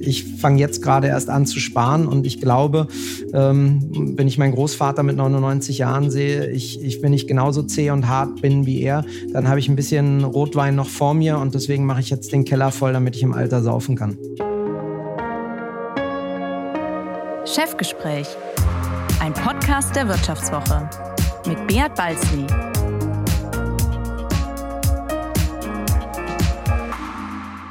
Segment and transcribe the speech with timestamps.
[0.00, 2.88] Ich fange jetzt gerade erst an zu sparen und ich glaube,
[3.32, 7.90] ähm, wenn ich meinen Großvater mit 99 Jahren sehe, ich, ich, wenn ich genauso zäh
[7.90, 11.54] und hart bin wie er, dann habe ich ein bisschen Rotwein noch vor mir und
[11.54, 14.18] deswegen mache ich jetzt den Keller voll, damit ich im Alter saufen kann.
[17.44, 18.28] Chefgespräch,
[19.20, 20.88] ein Podcast der Wirtschaftswoche
[21.46, 22.46] mit Beat Balzli.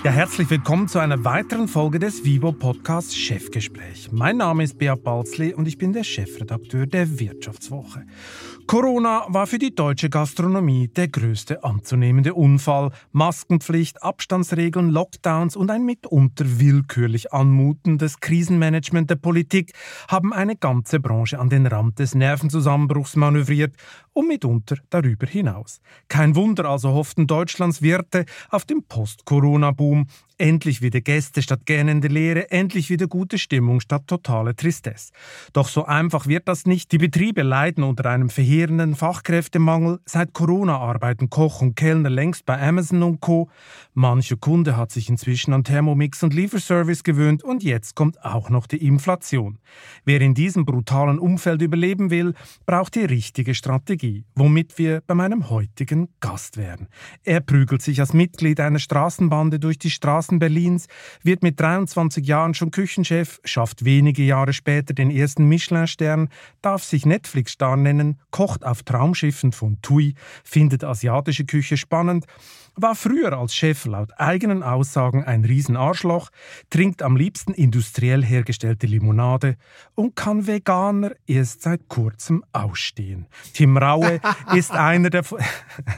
[0.03, 4.11] Ja, herzlich willkommen zu einer weiteren Folge des Vivo Podcasts Chefgespräch.
[4.11, 8.07] Mein Name ist Beat Balzli und ich bin der Chefredakteur der Wirtschaftswoche.
[8.67, 12.91] Corona war für die deutsche Gastronomie der größte anzunehmende Unfall.
[13.11, 19.73] Maskenpflicht, Abstandsregeln, Lockdowns und ein mitunter willkürlich anmutendes Krisenmanagement der Politik
[20.07, 23.75] haben eine ganze Branche an den Rand des Nervenzusammenbruchs manövriert
[24.13, 25.81] und mitunter darüber hinaus.
[26.07, 30.07] Kein Wunder also hofften Deutschlands Wirte auf den Post-Corona-Boom,
[30.41, 35.11] Endlich wieder Gäste statt gähnende Leere, endlich wieder gute Stimmung statt totale Tristesse.
[35.53, 36.91] Doch so einfach wird das nicht.
[36.91, 39.99] Die Betriebe leiden unter einem verheerenden Fachkräftemangel.
[40.05, 43.51] Seit Corona arbeiten Koch und Kellner längst bei Amazon und Co.
[43.93, 48.65] Mancher Kunde hat sich inzwischen an Thermomix und Lieferservice gewöhnt und jetzt kommt auch noch
[48.65, 49.59] die Inflation.
[50.05, 52.33] Wer in diesem brutalen Umfeld überleben will,
[52.65, 56.87] braucht die richtige Strategie, womit wir bei meinem heutigen Gast wären.
[57.21, 60.87] Er prügelt sich als Mitglied einer Straßenbande durch die Straßen Straßen Berlins,
[61.23, 66.29] wird mit 23 Jahren schon Küchenchef, schafft wenige Jahre später den ersten Michelin-Stern,
[66.61, 72.25] darf sich Netflix-Star nennen, kocht auf Traumschiffen von TUI, findet asiatische Küche spannend
[72.75, 76.29] war früher als Chef laut eigenen Aussagen ein Riesenarschloch,
[76.69, 79.57] trinkt am liebsten industriell hergestellte Limonade
[79.95, 83.27] und kann Veganer erst seit kurzem ausstehen.
[83.53, 84.19] Tim Raue
[84.55, 85.23] ist einer der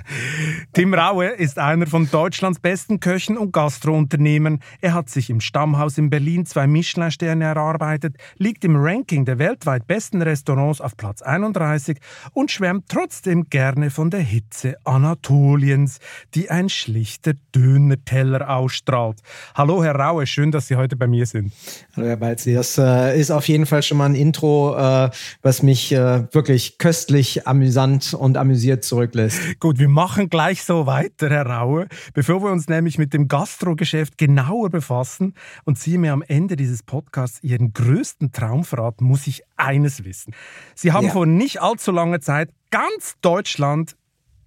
[0.73, 4.59] Tim Raue ist einer von Deutschlands besten Köchen und Gastrounternehmen.
[4.81, 9.87] Er hat sich im Stammhaus in Berlin zwei Michelin-Sterne erarbeitet, liegt im Ranking der weltweit
[9.87, 11.99] besten Restaurants auf Platz 31
[12.33, 15.99] und schwärmt trotzdem gerne von der Hitze Anatoliens,
[16.33, 19.19] die ein ein schlichter Döner-Teller ausstrahlt.
[19.53, 21.51] Hallo Herr Raue, schön, dass Sie heute bei mir sind.
[21.95, 25.09] Hallo Herr Balzi, das äh, ist auf jeden Fall schon mal ein Intro, äh,
[25.41, 29.59] was mich äh, wirklich köstlich amüsant und amüsiert zurücklässt.
[29.59, 34.17] Gut, wir machen gleich so weiter, Herr Raue, bevor wir uns nämlich mit dem Gastrogeschäft
[34.17, 35.33] genauer befassen
[35.65, 40.33] und Sie mir am Ende dieses Podcasts Ihren größten Traum verraten, muss ich eines wissen.
[40.75, 41.11] Sie haben ja.
[41.11, 43.95] vor nicht allzu langer Zeit ganz Deutschland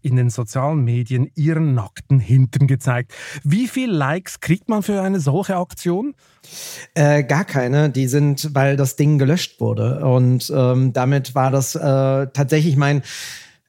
[0.06, 3.12] in den sozialen Medien ihren nackten Hintern gezeigt.
[3.42, 6.14] Wie viele Likes kriegt man für eine solche Aktion?
[6.94, 7.90] Äh, gar keine.
[7.90, 10.06] Die sind, weil das Ding gelöscht wurde.
[10.06, 13.02] Und ähm, damit war das äh, tatsächlich mein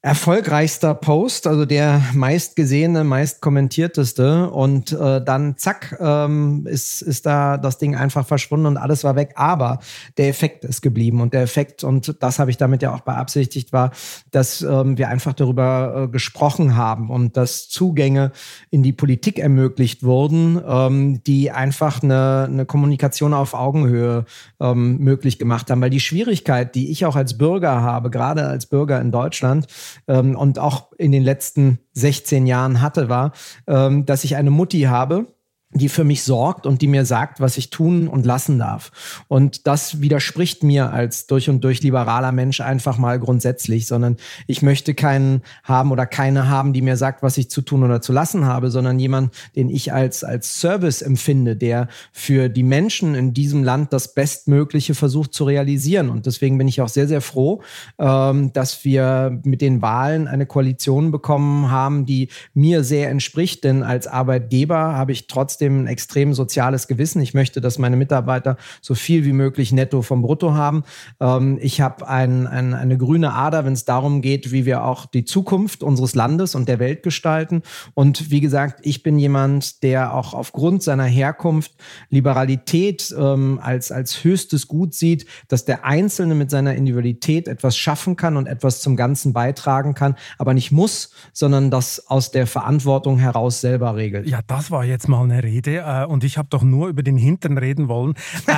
[0.07, 7.57] erfolgreichster Post, also der meistgesehene, meist kommentierteste und äh, dann zack ähm, ist, ist da
[7.57, 9.33] das Ding einfach verschwunden und alles war weg.
[9.35, 9.79] Aber
[10.17, 13.73] der Effekt ist geblieben und der Effekt, und das habe ich damit ja auch beabsichtigt,
[13.73, 13.91] war,
[14.31, 18.31] dass ähm, wir einfach darüber äh, gesprochen haben und dass Zugänge
[18.69, 24.23] in die Politik ermöglicht wurden, ähm, die einfach eine, eine Kommunikation auf Augenhöhe
[24.61, 25.81] ähm, möglich gemacht haben.
[25.81, 29.67] Weil die Schwierigkeit, die ich auch als Bürger habe, gerade als Bürger in Deutschland,
[30.07, 33.31] ähm, und auch in den letzten 16 Jahren hatte, war,
[33.67, 35.27] ähm, dass ich eine Mutti habe,
[35.71, 39.23] die für mich sorgt und die mir sagt, was ich tun und lassen darf.
[39.27, 44.15] Und das widerspricht mir als durch und durch liberaler Mensch einfach mal grundsätzlich, sondern
[44.47, 48.01] ich möchte keinen haben oder keine haben, die mir sagt, was ich zu tun oder
[48.01, 53.13] zu lassen habe, sondern jemand, den ich als, als Service empfinde, der für die Menschen
[53.13, 56.09] in diesem Land das Bestmögliche versucht zu realisieren.
[56.09, 57.61] Und deswegen bin ich auch sehr, sehr froh,
[57.99, 63.83] ähm, dass wir mit den Wahlen eine Koalition bekommen haben, die mir sehr entspricht, denn
[63.83, 67.19] als Arbeitgeber habe ich trotz trotzdem ein extrem soziales Gewissen.
[67.19, 70.83] Ich möchte, dass meine Mitarbeiter so viel wie möglich netto vom Brutto haben.
[71.19, 75.07] Ähm, ich habe ein, ein, eine grüne Ader, wenn es darum geht, wie wir auch
[75.07, 77.63] die Zukunft unseres Landes und der Welt gestalten.
[77.95, 81.71] Und wie gesagt, ich bin jemand, der auch aufgrund seiner Herkunft
[82.09, 88.15] Liberalität ähm, als, als höchstes Gut sieht, dass der Einzelne mit seiner Individualität etwas schaffen
[88.15, 93.17] kann und etwas zum Ganzen beitragen kann, aber nicht muss, sondern das aus der Verantwortung
[93.17, 94.27] heraus selber regelt.
[94.27, 97.17] Ja, das war jetzt mal eine Rede äh, und ich habe doch nur über den
[97.17, 98.13] Hintern reden wollen.
[98.47, 98.53] Äh,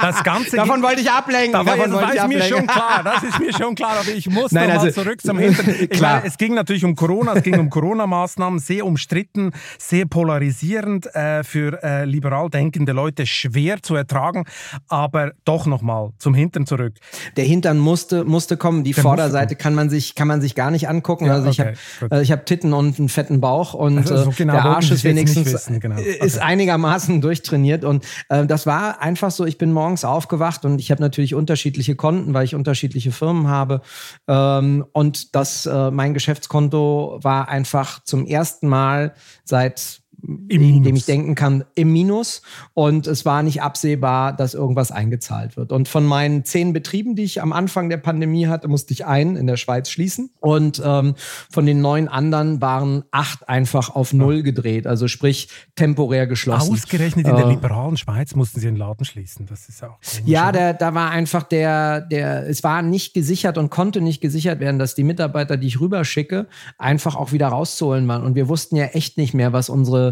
[0.00, 1.52] das Ganze Davon wollte ich ablenken.
[1.52, 2.58] Davon, Davon das wollte ist ich mir ablenken.
[2.58, 3.02] schon klar.
[3.04, 3.96] Das ist mir schon klar.
[4.00, 5.66] Aber ich muss Nein, nochmal also- zurück zum Hintern.
[5.90, 6.14] Klar.
[6.16, 11.42] meine, es ging natürlich um Corona, es ging um Corona-Maßnahmen, sehr umstritten, sehr polarisierend, äh,
[11.44, 14.44] für äh, liberal denkende Leute schwer zu ertragen.
[14.88, 16.94] Aber doch nochmal zum Hintern zurück.
[17.36, 18.84] Der Hintern musste, musste kommen.
[18.84, 21.26] Die Der Vorderseite kann man sich, kann man sich gar nicht angucken.
[21.26, 22.30] Ja, also ich okay, habe gut.
[22.30, 25.04] äh, hab Titten und einen fetten Bauch und Also so äh, genau der Arsch ist
[25.04, 25.96] wenigstens wissen, genau.
[26.20, 29.44] Ist einigermaßen durchtrainiert und äh, das war einfach so.
[29.44, 33.82] Ich bin morgens aufgewacht und ich habe natürlich unterschiedliche Konten, weil ich unterschiedliche Firmen habe
[34.28, 39.14] ähm, und das äh, mein Geschäftskonto war einfach zum ersten Mal
[39.44, 40.84] seit Minus.
[40.84, 42.42] dem ich denken kann, im Minus.
[42.74, 45.72] Und es war nicht absehbar, dass irgendwas eingezahlt wird.
[45.72, 49.36] Und von meinen zehn Betrieben, die ich am Anfang der Pandemie hatte, musste ich einen
[49.36, 50.30] in der Schweiz schließen.
[50.40, 51.14] Und ähm,
[51.50, 54.86] von den neun anderen waren acht einfach auf Null gedreht.
[54.86, 56.72] Also sprich temporär geschlossen.
[56.72, 59.46] Ausgerechnet in der Äh, liberalen Schweiz mussten sie den Laden schließen.
[59.46, 63.58] Das ist auch komisch, Ja, der, da war einfach der, der, es war nicht gesichert
[63.58, 66.46] und konnte nicht gesichert werden, dass die Mitarbeiter, die ich rüberschicke,
[66.78, 68.22] einfach auch wieder rauszuholen waren.
[68.22, 70.11] Und wir wussten ja echt nicht mehr, was unsere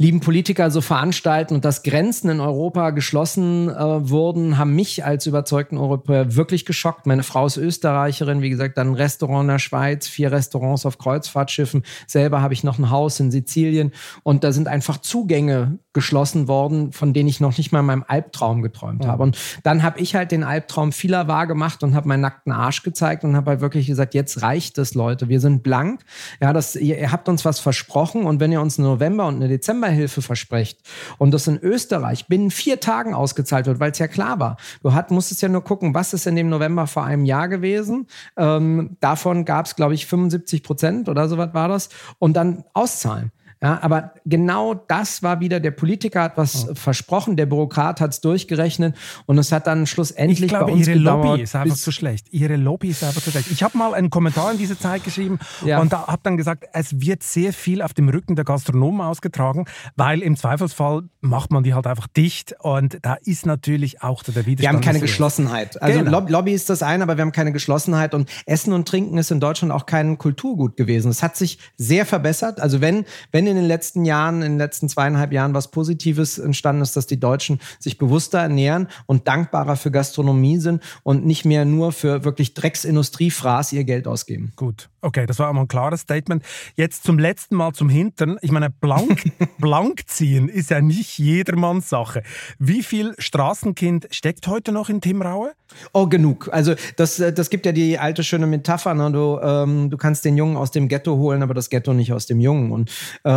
[0.00, 5.26] lieben Politiker so veranstalten und dass Grenzen in Europa geschlossen äh, wurden, haben mich als
[5.26, 7.04] überzeugten Europäer wirklich geschockt.
[7.04, 10.96] Meine Frau ist Österreicherin, wie gesagt, dann ein Restaurant in der Schweiz, vier Restaurants auf
[10.96, 11.82] Kreuzfahrtschiffen.
[12.06, 13.92] Selber habe ich noch ein Haus in Sizilien
[14.22, 18.04] und da sind einfach Zugänge geschlossen worden, von denen ich noch nicht mal in meinem
[18.08, 19.22] Albtraum geträumt habe.
[19.22, 22.82] Und dann habe ich halt den Albtraum vieler wahr gemacht und habe meinen nackten Arsch
[22.82, 25.28] gezeigt und habe halt wirklich gesagt, jetzt reicht es, Leute.
[25.28, 26.00] Wir sind blank.
[26.40, 29.36] Ja, das, ihr, ihr habt uns was versprochen und wenn ihr uns eine November- und
[29.36, 29.48] eine
[29.90, 30.78] Dezemberhilfe versprecht
[31.18, 34.56] und das in Österreich binnen vier Tagen ausgezahlt wird, weil es ja klar war.
[34.82, 38.06] Du hat, musstest ja nur gucken, was ist in dem November vor einem Jahr gewesen.
[38.36, 41.88] Ähm, davon gab es, glaube ich, 75 Prozent oder so was war das.
[42.18, 43.32] Und dann auszahlen.
[43.62, 48.20] Ja, aber genau das war wieder, der Politiker hat was versprochen, der Bürokrat hat es
[48.22, 48.96] durchgerechnet
[49.26, 51.24] und es hat dann schlussendlich Ich glaube, bei uns ihre gedauert.
[51.26, 52.26] Lobby ist einfach zu schlecht.
[52.32, 53.50] Ihre Lobby ist einfach zu schlecht.
[53.50, 55.78] Ich habe mal einen Kommentar in dieser Zeit geschrieben Ja.
[55.80, 59.66] und da habe dann gesagt, es wird sehr viel auf dem Rücken der Gastronomen ausgetragen,
[59.94, 64.46] weil im Zweifelsfall macht man die halt einfach dicht und da ist natürlich auch der
[64.46, 64.60] Widerstand.
[64.60, 65.00] Wir haben keine.
[65.00, 65.80] Geschlossenheit.
[65.82, 66.10] Also Genau.
[66.12, 69.30] Lob Lobby ist das eine, aber wir haben keine Geschlossenheit und Essen und Trinken ist
[69.30, 71.10] in Deutschland auch kein Kulturgut gewesen.
[71.10, 72.58] Es hat sich sehr verbessert.
[72.60, 76.82] Also wenn, wenn in den letzten Jahren, in den letzten zweieinhalb Jahren was Positives entstanden
[76.82, 81.64] ist, dass die Deutschen sich bewusster ernähren und dankbarer für Gastronomie sind und nicht mehr
[81.64, 84.52] nur für wirklich Drecksindustriefraß ihr Geld ausgeben.
[84.56, 86.42] Gut, okay, das war einmal ein klares Statement.
[86.76, 88.38] Jetzt zum letzten Mal zum Hintern.
[88.42, 92.22] Ich meine, blank, blank ziehen ist ja nicht jedermanns Sache.
[92.58, 95.52] Wie viel Straßenkind steckt heute noch in Tim Raue?
[95.92, 96.48] Oh, genug.
[96.52, 98.94] Also das, äh, das gibt ja die alte schöne Metapher.
[98.94, 99.10] Ne?
[99.12, 102.26] Du, ähm, du kannst den Jungen aus dem Ghetto holen, aber das Ghetto nicht aus
[102.26, 102.72] dem Jungen.
[102.72, 102.90] Und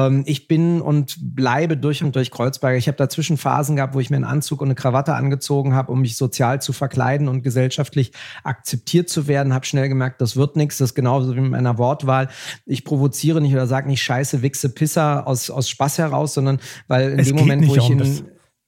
[0.08, 2.78] ähm, ich bin und bleibe durch und durch Kreuzberger.
[2.78, 5.92] Ich habe dazwischen Phasen gehabt, wo ich mir einen Anzug und eine Krawatte angezogen habe,
[5.92, 8.12] um mich sozial zu verkleiden und gesellschaftlich
[8.44, 9.54] akzeptiert zu werden.
[9.54, 10.78] Habe schnell gemerkt, das wird nichts.
[10.78, 12.30] Das ist genauso wie mit meiner Wortwahl.
[12.66, 17.12] Ich provoziere nicht oder sage nicht Scheiße, Wichse, Pisser aus, aus Spaß heraus, sondern weil
[17.12, 18.00] in Es dem Moment, wo ich in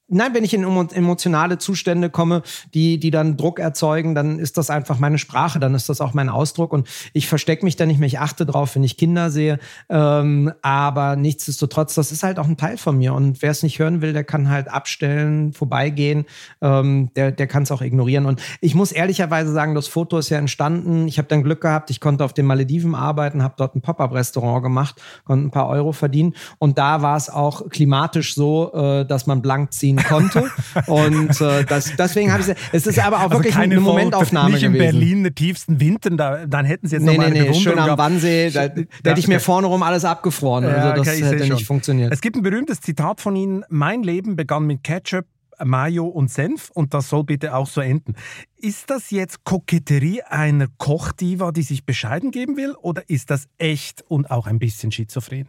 [0.08, 2.44] Nein, wenn ich in emo- emotionale Zustände komme,
[2.76, 6.14] die, die dann Druck erzeugen, dann ist das einfach meine Sprache, dann ist das auch
[6.14, 9.32] mein Ausdruck und ich verstecke mich da nicht mehr, ich achte drauf, wenn ich Kinder
[9.32, 9.58] sehe,
[9.90, 13.80] ähm, aber nichtsdestotrotz, das ist halt auch ein Teil von mir und wer es nicht
[13.80, 16.26] hören will, der kann halt abstellen, vorbeigehen,
[16.62, 20.30] ähm, der, der kann es auch ignorieren und ich muss ehrlicherweise sagen, das Foto ist
[20.30, 23.76] ja entstanden, ich habe dann Glück gehabt, ich konnte auf den Malediven arbeiten, habe dort
[23.76, 28.72] ein Pop-Up-Restaurant gemacht, konnte ein paar Euro verdienen und da war es auch klimatisch so,
[28.72, 30.50] äh, dass man blank ziehen konnte.
[30.88, 34.64] Und äh, das, deswegen habe ich es ist aber auch Also wirklich eine Momentaufnahme Nicht
[34.64, 34.92] in gewesen.
[34.92, 37.50] Berlin, in den tiefsten Wintern, da, dann hätten sie jetzt Nee, noch mal nee, eine
[37.50, 37.98] nee, schön am.
[37.98, 38.82] Wannsee, da, da
[39.12, 40.66] hätte ich mir vorne rum alles abgefroren.
[40.66, 41.60] Also das okay, hätte nicht schon.
[41.60, 42.12] funktioniert.
[42.14, 45.26] Es gibt ein berühmtes Zitat von Ihnen: Mein Leben begann mit Ketchup,
[45.64, 48.16] Mayo und Senf und das soll bitte auch so enden.
[48.58, 54.04] Ist das jetzt Koketterie einer Kochdiva, die sich bescheiden geben will, oder ist das echt
[54.08, 55.48] und auch ein bisschen schizophren?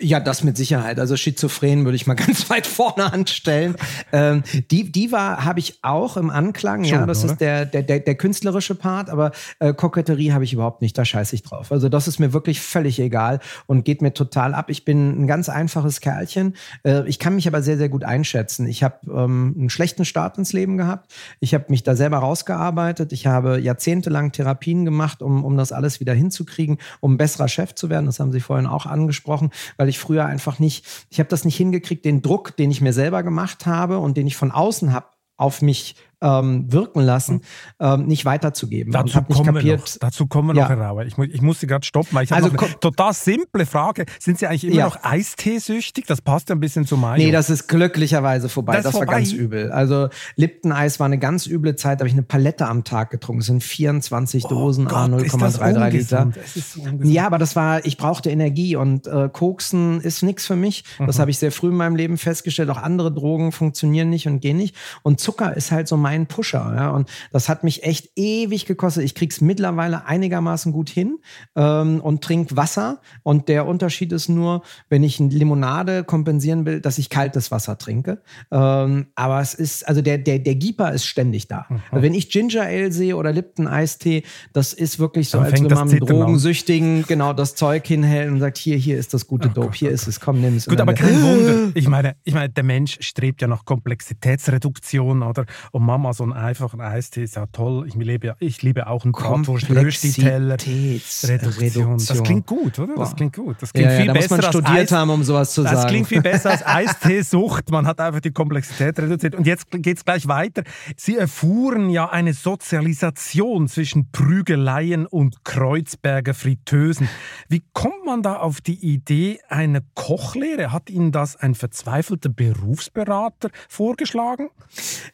[0.00, 1.00] Ja, das mit Sicherheit.
[1.00, 3.76] Also Schizophren würde ich mal ganz weit vorne anstellen.
[4.12, 6.84] Ähm, die Diva habe ich auch im Anklang.
[6.84, 7.32] ja, Schon, das oder?
[7.32, 10.96] ist der, der, der, der künstlerische Part, aber äh, Koketterie habe ich überhaupt nicht.
[10.96, 11.72] Da scheiße ich drauf.
[11.72, 14.70] Also das ist mir wirklich völlig egal und geht mir total ab.
[14.70, 16.54] Ich bin ein ganz einfaches Kerlchen.
[16.84, 18.68] Äh, ich kann mich aber sehr, sehr gut einschätzen.
[18.68, 21.12] Ich habe ähm, einen schlechten Start ins Leben gehabt.
[21.40, 23.12] Ich habe mich da selber rausgearbeitet.
[23.12, 27.74] Ich habe jahrzehntelang Therapien gemacht, um, um das alles wieder hinzukriegen, um ein besserer Chef
[27.74, 28.06] zu werden.
[28.06, 31.56] Das haben Sie vorhin auch angesprochen, weil ich früher einfach nicht, ich habe das nicht
[31.56, 35.08] hingekriegt, den Druck, den ich mir selber gemacht habe und den ich von außen habe,
[35.36, 37.42] auf mich ähm, wirken lassen,
[37.78, 38.92] ähm, nicht weiterzugeben.
[38.92, 40.62] Dazu kommen, kapiert, noch, dazu kommen wir ja.
[40.62, 41.04] noch, Herr Rauer.
[41.04, 44.06] Ich, muss, ich muss Sie gerade stoppen, weil ich also, habe eine total simple Frage.
[44.18, 44.84] Sind Sie eigentlich immer ja.
[44.86, 46.06] noch Eistee-süchtig?
[46.06, 47.24] Das passt ja ein bisschen zu meinem.
[47.24, 48.74] Nee, das ist glücklicherweise vorbei.
[48.74, 49.06] Das, das vorbei.
[49.06, 49.70] war ganz übel.
[49.70, 52.00] Also Lipton-Eis war eine ganz üble Zeit.
[52.00, 53.40] Da habe ich eine Palette am Tag getrunken.
[53.40, 56.30] Das sind 24 oh Dosen Gott, A0,33 Liter.
[56.54, 60.84] So ja, aber das war, ich brauchte Energie und äh, Koksen ist nichts für mich.
[60.98, 61.20] Das mhm.
[61.20, 62.70] habe ich sehr früh in meinem Leben festgestellt.
[62.70, 64.74] Auch andere Drogen funktionieren nicht und gehen nicht.
[65.02, 66.72] Und Zucker ist halt so mein Pusher.
[66.74, 66.90] Ja?
[66.90, 69.04] Und das hat mich echt ewig gekostet.
[69.04, 71.18] Ich krieg's mittlerweile einigermaßen gut hin
[71.56, 73.00] ähm, und trinke Wasser.
[73.22, 77.78] Und der Unterschied ist nur, wenn ich eine Limonade kompensieren will, dass ich kaltes Wasser
[77.78, 78.22] trinke.
[78.50, 81.66] Ähm, aber es ist, also der, der, der Gieper ist ständig da.
[81.68, 81.82] Mhm.
[81.90, 84.22] Also wenn ich Ginger Ale sehe oder Lipton Eistee,
[84.52, 88.40] das ist wirklich so, Dann als wenn man einem Drogensüchtigen genau das Zeug hinhält und
[88.40, 90.56] sagt, hier, hier ist das gute oh Dope, Gott, hier oh ist es, komm, nimm
[90.56, 90.66] es.
[90.66, 91.70] Gut, aber kein Wunder.
[91.74, 96.32] Ich meine, ich meine, der Mensch strebt ja nach Komplexitätsreduktion oder und Mama so ein
[96.32, 97.86] einfacher Eistee ist ja toll.
[97.88, 100.56] Ich liebe, ich liebe auch einen Bratwurst, Rösti-Teller.
[100.56, 101.98] Reduktion.
[101.98, 102.94] Das klingt gut, oder?
[102.94, 103.56] Das klingt gut.
[103.60, 105.62] Das klingt ja, viel ja, da besser muss man studiert Eis, haben, um sowas zu
[105.62, 105.82] das sagen.
[105.82, 107.70] Das klingt viel besser als Eisteesucht.
[107.70, 109.34] Man hat einfach die Komplexität reduziert.
[109.34, 110.62] Und jetzt geht es gleich weiter.
[110.96, 117.08] Sie erfuhren ja eine Sozialisation zwischen Prügeleien und Kreuzberger Fritteusen.
[117.48, 120.72] Wie kommt man da auf die Idee einer Kochlehre?
[120.72, 124.50] Hat Ihnen das ein verzweifelter Berufsberater vorgeschlagen?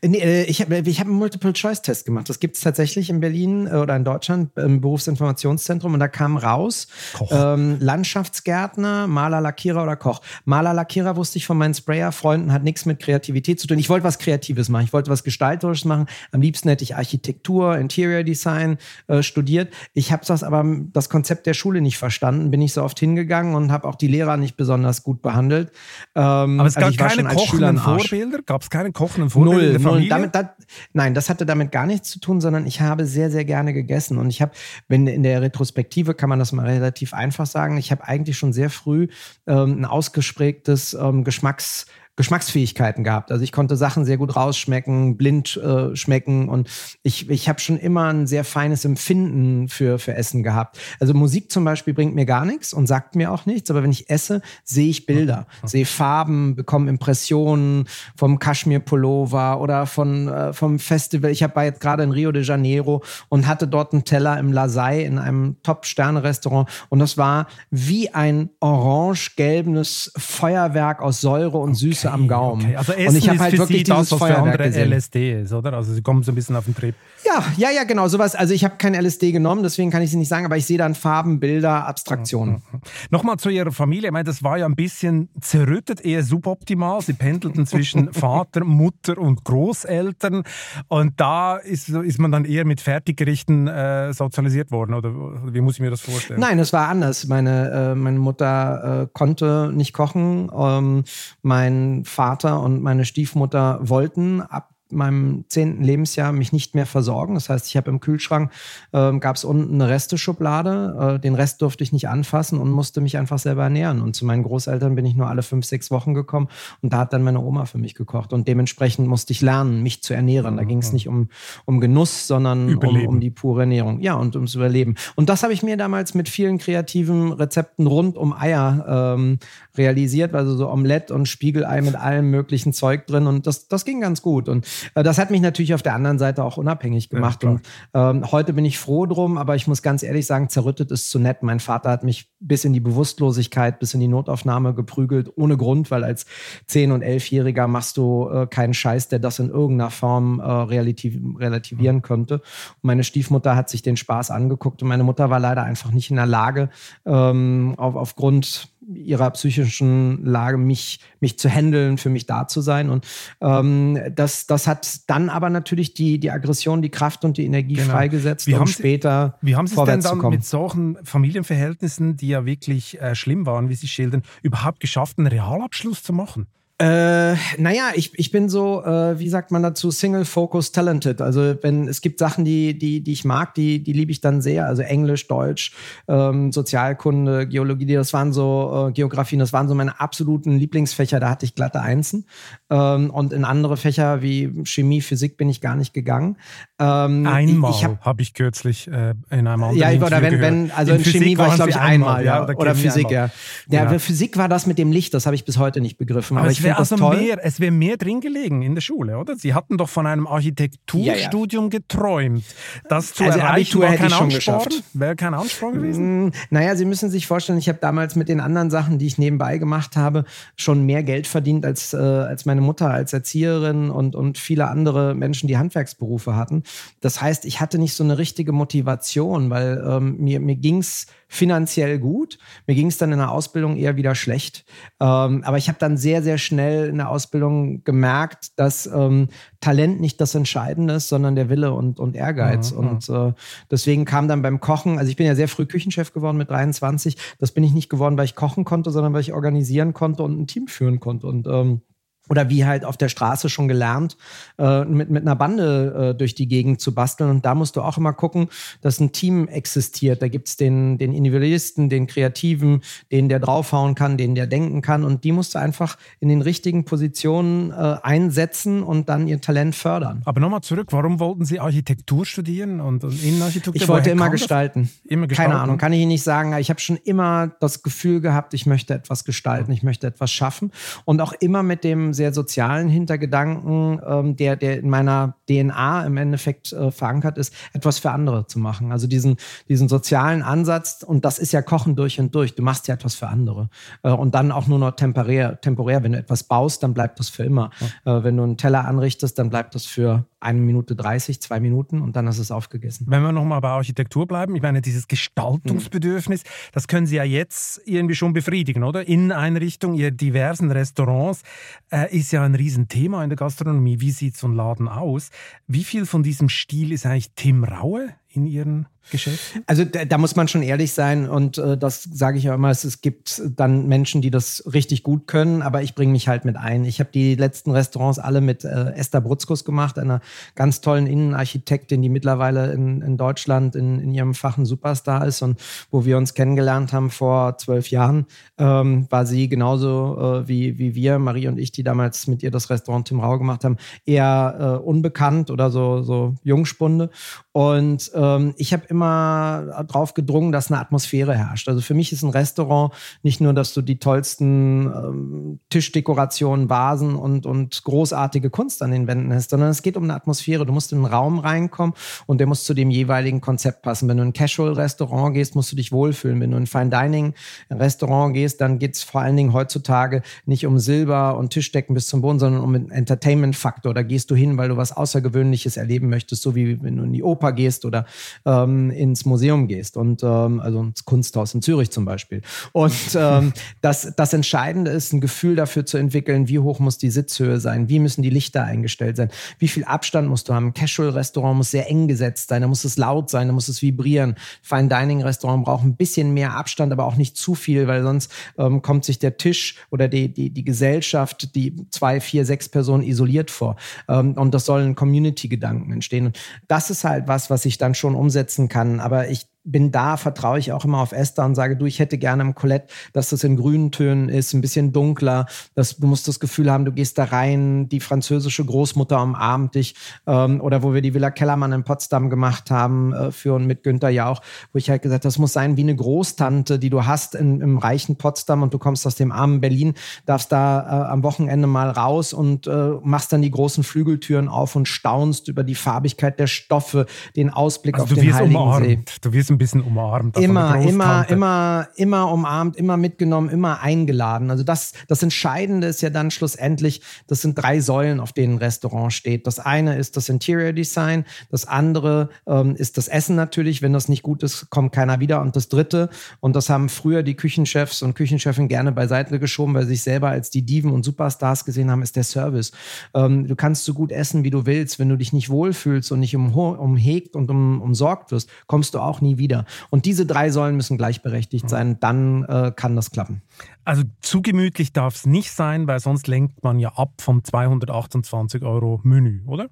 [0.02, 2.28] Nee, äh, ich habe ich hab einen Multiple-Choice-Test gemacht.
[2.28, 6.36] Das gibt es tatsächlich in Berlin äh, oder in Deutschland im Berufsinformationszentrum und da kam
[6.36, 6.88] raus
[7.30, 10.20] ähm, Landschaftsgärtner, Maler, Lackierer oder Koch.
[10.44, 13.78] Maler, Lackierer wusste ich von meinen Sprayer-Freunden, hat nichts mit Kreativität zu tun.
[13.78, 16.06] Ich wollte was Kreatives machen, ich wollte was Gestalterisches machen.
[16.32, 19.72] Am liebsten hätte ich Architektur, Interior Design äh, studiert.
[19.92, 23.54] Ich habe das aber das Konzept der Schule nicht verstanden, bin ich so oft hingegangen
[23.54, 25.70] und habe auch die Lehrer nicht besonders gut behandelt.
[26.14, 28.38] Ähm, aber es also gab also keine kochenden Vorbilder?
[28.42, 30.00] Gab es keine kochenden Vorbilder null?
[30.00, 30.08] Null.
[30.08, 30.46] Damit, das,
[30.92, 34.18] nein, das hatte damit gar nichts zu tun, sondern ich habe sehr, sehr gerne gegessen.
[34.18, 34.52] Und ich habe,
[34.88, 38.52] wenn in der Retrospektive kann man das mal relativ einfach sagen, ich habe eigentlich schon
[38.52, 39.08] sehr früh
[39.46, 43.32] ähm, ein ausgesprägtes ähm, Geschmacks- Geschmacksfähigkeiten gehabt.
[43.32, 46.68] Also ich konnte Sachen sehr gut rausschmecken, blind äh, schmecken und
[47.02, 50.78] ich, ich habe schon immer ein sehr feines Empfinden für, für Essen gehabt.
[51.00, 53.90] Also Musik zum Beispiel bringt mir gar nichts und sagt mir auch nichts, aber wenn
[53.90, 55.66] ich esse, sehe ich Bilder, mhm.
[55.66, 61.32] sehe Farben, bekomme Impressionen vom Kaschmir-Pullover oder von, äh, vom Festival.
[61.32, 65.02] Ich war jetzt gerade in Rio de Janeiro und hatte dort einen Teller im Lasai
[65.02, 72.12] in einem Top-Sterne-Restaurant und das war wie ein orange-gelbenes Feuerwerk aus Säure und Süße Süße
[72.12, 72.64] am Gaumen.
[72.64, 72.76] Okay.
[72.76, 74.92] Also Essen und ich habe halt wirklich das, was für andere gesehen.
[74.92, 75.72] LSD ist, oder?
[75.72, 76.94] Also sie kommen so ein bisschen auf den Trip.
[77.24, 78.34] Ja, ja, ja, genau, sowas.
[78.34, 80.78] Also ich habe kein LSD genommen, deswegen kann ich sie nicht sagen, aber ich sehe
[80.78, 82.56] dann Farben, Bilder, Abstraktionen.
[82.56, 82.80] Mhm, mhm.
[83.10, 84.08] Nochmal zu Ihrer Familie.
[84.08, 87.00] Ich meine, das war ja ein bisschen zerrüttet, eher suboptimal.
[87.00, 90.44] Sie pendelten zwischen Vater, Mutter und Großeltern.
[90.88, 95.12] Und da ist, ist man dann eher mit Fertiggerichten äh, sozialisiert worden, oder
[95.52, 96.40] wie muss ich mir das vorstellen?
[96.40, 97.26] Nein, es war anders.
[97.26, 100.50] Meine, äh, meine Mutter äh, konnte nicht kochen.
[100.54, 101.04] Ähm,
[101.42, 107.34] mein Vater und meine Stiefmutter wollten ab meinem zehnten Lebensjahr mich nicht mehr versorgen.
[107.34, 108.50] Das heißt, ich habe im Kühlschrank,
[108.92, 113.00] äh, gab es unten eine Resteschublade, äh, den Rest durfte ich nicht anfassen und musste
[113.00, 114.00] mich einfach selber ernähren.
[114.00, 116.48] Und zu meinen Großeltern bin ich nur alle fünf, sechs Wochen gekommen
[116.80, 118.32] und da hat dann meine Oma für mich gekocht.
[118.32, 120.56] Und dementsprechend musste ich lernen, mich zu ernähren.
[120.56, 121.28] Da ging es nicht um,
[121.64, 124.00] um Genuss, sondern um, um, die pure Ernährung.
[124.00, 124.94] Ja, und ums Überleben.
[125.16, 129.38] Und das habe ich mir damals mit vielen kreativen Rezepten rund um Eier ähm,
[129.76, 133.26] realisiert, also so Omelette und Spiegelei mit allem möglichen Zeug drin.
[133.26, 134.48] Und das, das ging ganz gut.
[134.48, 137.42] Und äh, das hat mich natürlich auf der anderen Seite auch unabhängig gemacht.
[137.42, 137.60] Ja, und
[137.94, 141.18] ähm, heute bin ich froh drum, aber ich muss ganz ehrlich sagen, zerrüttet ist zu
[141.18, 141.42] nett.
[141.42, 145.90] Mein Vater hat mich bis in die Bewusstlosigkeit, bis in die Notaufnahme geprügelt, ohne Grund,
[145.90, 146.26] weil als
[146.68, 151.18] 10- und 11-Jähriger machst du äh, keinen Scheiß, der das in irgendeiner Form äh, relativ,
[151.38, 152.34] relativieren könnte.
[152.34, 156.10] Und meine Stiefmutter hat sich den Spaß angeguckt und meine Mutter war leider einfach nicht
[156.10, 156.70] in der Lage,
[157.06, 162.90] ähm, auf, aufgrund ihrer psychischen Lage, mich, mich zu handeln, für mich da zu sein.
[162.90, 163.06] Und
[163.40, 167.74] ähm, das, das hat dann aber natürlich die, die Aggression, die Kraft und die Energie
[167.74, 167.92] genau.
[167.92, 172.44] freigesetzt, wie um später Wie haben Sie es denn dann mit solchen Familienverhältnissen, die ja
[172.44, 176.46] wirklich äh, schlimm waren, wie Sie schildern, überhaupt geschafft, einen Realabschluss zu machen?
[176.84, 181.22] Äh, naja, ich, ich bin so, äh, wie sagt man dazu, Single Focus Talented.
[181.22, 184.42] Also wenn es gibt Sachen, die, die, die ich mag, die, die liebe ich dann
[184.42, 184.66] sehr.
[184.66, 185.72] Also Englisch, Deutsch,
[186.08, 191.30] ähm, Sozialkunde, Geologie, das waren so, äh, Geografien, das waren so meine absoluten Lieblingsfächer, da
[191.30, 192.26] hatte ich glatte Einsen.
[192.74, 196.36] Ähm, und in andere Fächer wie Chemie, Physik bin ich gar nicht gegangen.
[196.80, 200.92] Ähm, einmal habe hab ich kürzlich äh, in einem anderen Ja, oder wenn, wenn, also
[200.92, 202.42] in, in Chemie war ich, glaube ich, einmal, ja.
[202.42, 203.30] Oder, oder Physik, einmal.
[203.68, 203.92] ja.
[203.92, 203.98] Ja.
[204.00, 206.36] Physik war das mit dem Licht, das habe ich bis heute nicht begriffen.
[206.36, 209.36] Aber, aber ich ja, also Mehr, es wäre mehr drin gelegen in der Schule, oder?
[209.36, 211.78] Sie hatten doch von einem Architekturstudium ja, ja.
[211.78, 212.44] geträumt.
[212.88, 214.68] Das zu also erreichen Abitur war kein Ansporn?
[214.94, 216.26] Wäre kein Ansporn gewesen?
[216.26, 219.18] Mm, naja, Sie müssen sich vorstellen, ich habe damals mit den anderen Sachen, die ich
[219.18, 220.24] nebenbei gemacht habe,
[220.56, 225.14] schon mehr Geld verdient als, äh, als meine Mutter als Erzieherin und, und viele andere
[225.14, 226.62] Menschen, die Handwerksberufe hatten.
[227.00, 231.06] Das heißt, ich hatte nicht so eine richtige Motivation, weil ähm, mir, mir ging es
[231.34, 232.38] finanziell gut.
[232.66, 234.64] Mir ging es dann in der Ausbildung eher wieder schlecht.
[235.00, 239.28] Ähm, aber ich habe dann sehr, sehr schnell in der Ausbildung gemerkt, dass ähm,
[239.60, 242.72] Talent nicht das Entscheidende ist, sondern der Wille und, und Ehrgeiz.
[242.72, 242.78] Mhm.
[242.78, 243.32] Und äh,
[243.70, 247.16] deswegen kam dann beim Kochen, also ich bin ja sehr früh Küchenchef geworden mit 23.
[247.38, 250.38] Das bin ich nicht geworden, weil ich kochen konnte, sondern weil ich organisieren konnte und
[250.38, 251.26] ein Team führen konnte.
[251.26, 251.82] Und ähm,
[252.28, 254.16] oder wie halt auf der Straße schon gelernt,
[254.58, 257.30] äh, mit, mit einer Bande äh, durch die Gegend zu basteln.
[257.30, 258.48] Und da musst du auch immer gucken,
[258.80, 260.22] dass ein Team existiert.
[260.22, 265.04] Da gibt's den, den Individualisten, den Kreativen, den der draufhauen kann, den der denken kann.
[265.04, 269.74] Und die musst du einfach in den richtigen Positionen äh, einsetzen und dann ihr Talent
[269.74, 270.22] fördern.
[270.24, 273.74] Aber nochmal zurück, warum wollten Sie Architektur studieren und, und Innenarchitektur?
[273.74, 274.90] Ich wollte immer gestalten.
[275.04, 275.50] immer gestalten.
[275.52, 276.56] Keine Ahnung, kann ich Ihnen nicht sagen.
[276.56, 280.72] Ich habe schon immer das Gefühl gehabt, ich möchte etwas gestalten, ich möchte etwas schaffen.
[281.04, 286.16] Und auch immer mit dem sehr sozialen Hintergedanken, ähm, der, der in meiner DNA im
[286.16, 288.92] Endeffekt äh, verankert ist, etwas für andere zu machen.
[288.92, 289.36] Also diesen,
[289.68, 292.54] diesen sozialen Ansatz, und das ist ja Kochen durch und durch.
[292.54, 293.68] Du machst ja etwas für andere.
[294.02, 296.02] Äh, und dann auch nur noch temporär, temporär.
[296.02, 297.70] Wenn du etwas baust, dann bleibt das für immer.
[298.04, 298.18] Ja.
[298.18, 302.00] Äh, wenn du einen Teller anrichtest, dann bleibt das für eine Minute 30, zwei Minuten
[302.00, 303.06] und dann ist es aufgegessen.
[303.08, 306.48] Wenn wir nochmal bei Architektur bleiben, ich meine, dieses Gestaltungsbedürfnis, mhm.
[306.72, 309.08] das können Sie ja jetzt irgendwie schon befriedigen, oder?
[309.08, 311.42] Inneneinrichtung, Ihre diversen Restaurants
[311.90, 314.00] äh, ist ja ein Riesenthema in der Gastronomie.
[314.00, 315.30] Wie sieht so ein Laden aus?
[315.66, 319.62] Wie viel von diesem Stil ist eigentlich Tim Raue in Ihren Geschäften?
[319.66, 322.70] Also da, da, muss man schon ehrlich sein und äh, das sage ich ja immer,
[322.70, 326.44] es, es, gibt dann Menschen, die das richtig gut können, aber ich bringe mich halt
[326.44, 326.84] mit ein.
[326.84, 330.20] Ich habe die letzten Restaurants alle mit äh, Esther Brutzkus gemacht, einer
[330.54, 335.42] ganz tollen Innenarchitektin, die mittlerweile in, in Deutschland in, in ihrem Fach ein Superstar ist
[335.42, 335.60] und
[335.90, 338.26] wo wir uns kennengelernt haben vor zwölf Jahren,
[338.56, 342.50] ähm, war sie genauso äh, wie, wie wir, Marie und ich, die damals mit ihr
[342.50, 343.76] das Restaurant Tim Rau gemacht haben,
[344.06, 347.10] eher äh, unbekannt oder so, so Jungspunde
[347.56, 351.68] und ähm, ich habe immer darauf gedrungen, dass eine Atmosphäre herrscht.
[351.68, 352.92] Also für mich ist ein Restaurant
[353.22, 359.06] nicht nur, dass du die tollsten ähm, Tischdekorationen, Vasen und, und großartige Kunst an den
[359.06, 360.66] Wänden hast, sondern es geht um eine Atmosphäre.
[360.66, 361.94] Du musst in einen Raum reinkommen
[362.26, 364.08] und der muss zu dem jeweiligen Konzept passen.
[364.08, 366.40] Wenn du in ein Casual-Restaurant gehst, musst du dich wohlfühlen.
[366.40, 370.80] Wenn du in ein Fine-Dining-Restaurant gehst, dann geht es vor allen Dingen heutzutage nicht um
[370.80, 373.94] Silber und Tischdecken bis zum Boden, sondern um einen Entertainment-Faktor.
[373.94, 377.12] Da gehst du hin, weil du was Außergewöhnliches erleben möchtest, so wie wenn du in
[377.12, 378.06] die Oper Oper gehst oder
[378.44, 382.42] ähm, ins Museum gehst und ähm, also ins Kunsthaus in Zürich zum Beispiel.
[382.72, 387.10] Und ähm, das, das Entscheidende ist, ein Gefühl dafür zu entwickeln, wie hoch muss die
[387.10, 390.68] Sitzhöhe sein, wie müssen die Lichter eingestellt sein, wie viel Abstand musst du haben.
[390.68, 393.82] Ein Casual-Restaurant muss sehr eng gesetzt sein, da muss es laut sein, da muss es
[393.82, 394.36] vibrieren.
[394.62, 398.82] Fine Dining-Restaurant braucht ein bisschen mehr Abstand, aber auch nicht zu viel, weil sonst ähm,
[398.82, 403.50] kommt sich der Tisch oder die, die, die Gesellschaft, die zwei, vier, sechs Personen isoliert
[403.50, 403.76] vor.
[404.08, 406.26] Ähm, und das sollen Community-Gedanken entstehen.
[406.26, 409.00] Und das ist halt was, was, was ich dann schon umsetzen kann.
[409.00, 412.18] Aber ich bin da, vertraue ich auch immer auf Esther und sage, du, ich hätte
[412.18, 416.28] gerne im Colette, dass das in grünen Tönen ist, ein bisschen dunkler, dass du musst
[416.28, 419.94] das Gefühl haben, du gehst da rein, die französische Großmutter umarmt dich,
[420.26, 423.82] ähm, oder wo wir die Villa Kellermann in Potsdam gemacht haben, äh, für und mit
[423.82, 427.34] Günther Jauch, wo ich halt gesagt, das muss sein wie eine Großtante, die du hast
[427.34, 429.94] in, im reichen Potsdam und du kommst aus dem armen Berlin,
[430.26, 434.76] darfst da äh, am Wochenende mal raus und äh, machst dann die großen Flügeltüren auf
[434.76, 438.74] und staunst über die Farbigkeit der Stoffe, den Ausblick also auf den Heiligen.
[438.78, 439.04] See.
[439.22, 440.36] Du wirst ein bisschen umarmt.
[440.36, 444.50] Immer, immer, immer, immer umarmt, immer mitgenommen, immer eingeladen.
[444.50, 448.58] Also das, das Entscheidende ist ja dann schlussendlich, das sind drei Säulen, auf denen ein
[448.58, 449.46] Restaurant steht.
[449.46, 453.82] Das eine ist das Interior Design, das andere ähm, ist das Essen natürlich.
[453.82, 455.40] Wenn das nicht gut ist, kommt keiner wieder.
[455.40, 459.84] Und das dritte, und das haben früher die Küchenchefs und Küchenchefin gerne beiseite geschoben, weil
[459.84, 462.72] sie sich selber als die Diven und Superstars gesehen haben, ist der Service.
[463.14, 464.98] Ähm, du kannst so gut essen, wie du willst.
[464.98, 469.20] Wenn du dich nicht wohlfühlst und nicht umhegt und um, umsorgt wirst, kommst du auch
[469.20, 469.66] nie wieder wieder.
[469.90, 473.42] Und diese drei Säulen müssen gleichberechtigt sein, dann äh, kann das klappen.
[473.84, 478.62] Also zu gemütlich darf es nicht sein, weil sonst lenkt man ja ab vom 228
[478.62, 479.68] Euro Menü, oder?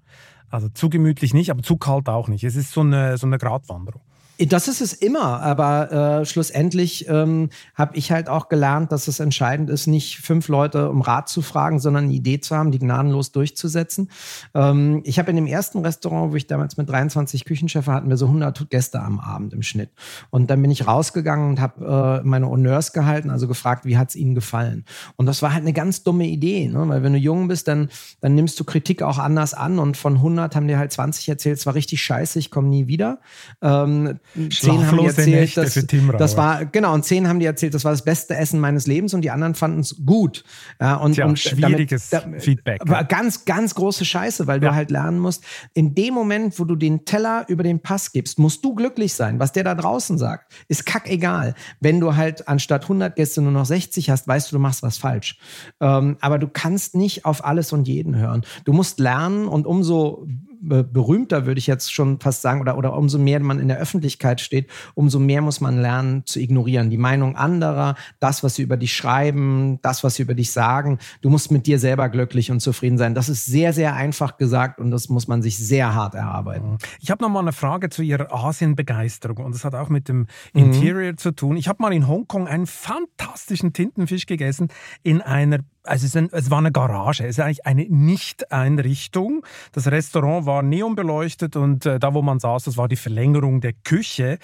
[0.50, 2.44] Also zu gemütlich nicht, aber zu kalt auch nicht.
[2.44, 4.02] Es ist so eine, so eine Gratwanderung.
[4.38, 9.20] Das ist es immer, aber äh, schlussendlich ähm, habe ich halt auch gelernt, dass es
[9.20, 12.78] entscheidend ist, nicht fünf Leute um Rat zu fragen, sondern eine Idee zu haben, die
[12.78, 14.10] gnadenlos durchzusetzen.
[14.54, 18.16] Ähm, ich habe in dem ersten Restaurant, wo ich damals mit 23 Küchenchefs hatten wir
[18.16, 19.90] so 100 Gäste am Abend im Schnitt.
[20.30, 24.08] Und dann bin ich rausgegangen und habe äh, meine Honneurs gehalten, also gefragt, wie hat
[24.08, 24.86] es ihnen gefallen.
[25.16, 26.88] Und das war halt eine ganz dumme Idee, ne?
[26.88, 27.90] weil wenn du jung bist, dann,
[28.20, 31.58] dann nimmst du Kritik auch anders an und von 100 haben dir halt 20 erzählt,
[31.58, 33.20] es war richtig scheiße, ich komme nie wieder.
[33.60, 34.18] Ähm,
[34.50, 35.86] zehn haben die erzählt, dass,
[36.18, 39.14] das war, genau, und zehn haben die erzählt, das war das beste Essen meines Lebens
[39.14, 40.44] und die anderen fanden es gut.
[40.80, 42.80] Ja, und, Tja, und schwieriges damit, da, Feedback.
[42.84, 44.70] War ganz, ganz große Scheiße, weil ja.
[44.70, 48.38] du halt lernen musst, in dem Moment, wo du den Teller über den Pass gibst,
[48.38, 49.38] musst du glücklich sein.
[49.38, 51.54] Was der da draußen sagt, ist kackegal.
[51.80, 54.98] Wenn du halt anstatt 100 Gäste nur noch 60 hast, weißt du, du machst was
[54.98, 55.38] falsch.
[55.80, 58.42] Ähm, aber du kannst nicht auf alles und jeden hören.
[58.64, 60.26] Du musst lernen und umso
[60.62, 64.40] berühmter, würde ich jetzt schon fast sagen, oder, oder umso mehr man in der Öffentlichkeit
[64.40, 66.88] steht, umso mehr muss man lernen zu ignorieren.
[66.88, 70.98] Die Meinung anderer, das, was sie über dich schreiben, das, was sie über dich sagen.
[71.20, 73.14] Du musst mit dir selber glücklich und zufrieden sein.
[73.14, 76.78] Das ist sehr, sehr einfach gesagt und das muss man sich sehr hart erarbeiten.
[77.00, 80.26] Ich habe noch mal eine Frage zu Ihrer Asienbegeisterung und das hat auch mit dem
[80.52, 80.64] mhm.
[80.64, 81.18] Interior mhm.
[81.18, 81.56] zu tun.
[81.56, 84.68] Ich habe mal in Hongkong einen fantastischen Tintenfisch gegessen
[85.02, 89.44] in einer also es, ein, es, war eine Garage, es ist eigentlich eine Nicht-Einrichtung.
[89.72, 93.72] Das Restaurant war neonbeleuchtet und äh, da, wo man saß, das war die Verlängerung der
[93.72, 94.38] Küche.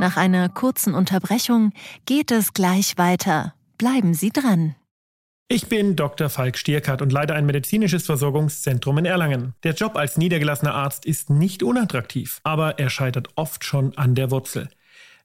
[0.00, 1.72] Nach einer kurzen Unterbrechung
[2.06, 3.54] geht es gleich weiter.
[3.78, 4.74] Bleiben Sie dran.
[5.48, 6.30] Ich bin Dr.
[6.30, 9.54] Falk Stierkart und leite ein medizinisches Versorgungszentrum in Erlangen.
[9.64, 14.30] Der Job als niedergelassener Arzt ist nicht unattraktiv, aber er scheitert oft schon an der
[14.30, 14.70] Wurzel.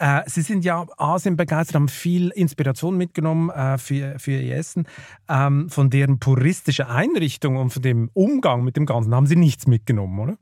[0.00, 4.88] Äh, Sie sind ja Asien begeistert, haben viel Inspiration mitgenommen äh, für, für Ihr Essen.
[5.28, 9.66] Ähm, von deren puristische Einrichtung und von dem Umgang mit dem Ganzen haben Sie nichts
[9.66, 10.38] mitgenommen, oder?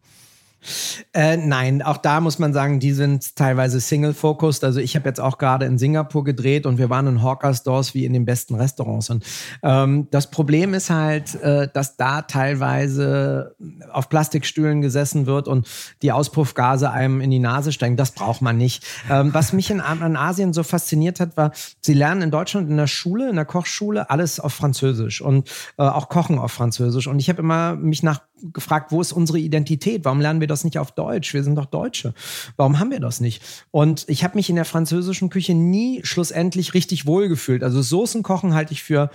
[1.12, 4.64] Äh, nein, auch da muss man sagen, die sind teilweise Single-focused.
[4.64, 8.04] Also ich habe jetzt auch gerade in Singapur gedreht und wir waren in Hawker-Stores wie
[8.04, 9.10] in den besten Restaurants.
[9.10, 9.24] Und
[9.62, 13.54] ähm, das Problem ist halt, äh, dass da teilweise
[13.92, 15.66] auf Plastikstühlen gesessen wird und
[16.02, 17.96] die Auspuffgase einem in die Nase steigen.
[17.96, 18.84] Das braucht man nicht.
[19.08, 22.76] Ähm, was mich in, in Asien so fasziniert hat, war, sie lernen in Deutschland in
[22.76, 27.06] der Schule, in der Kochschule, alles auf Französisch und äh, auch Kochen auf Französisch.
[27.06, 28.20] Und ich habe immer mich nach
[28.52, 30.04] gefragt, wo ist unsere Identität?
[30.04, 31.34] Warum lernen wir das nicht auf Deutsch?
[31.34, 32.14] Wir sind doch Deutsche.
[32.56, 33.42] Warum haben wir das nicht?
[33.70, 37.62] Und ich habe mich in der französischen Küche nie schlussendlich richtig wohlgefühlt.
[37.62, 39.10] Also Soßen kochen halte ich für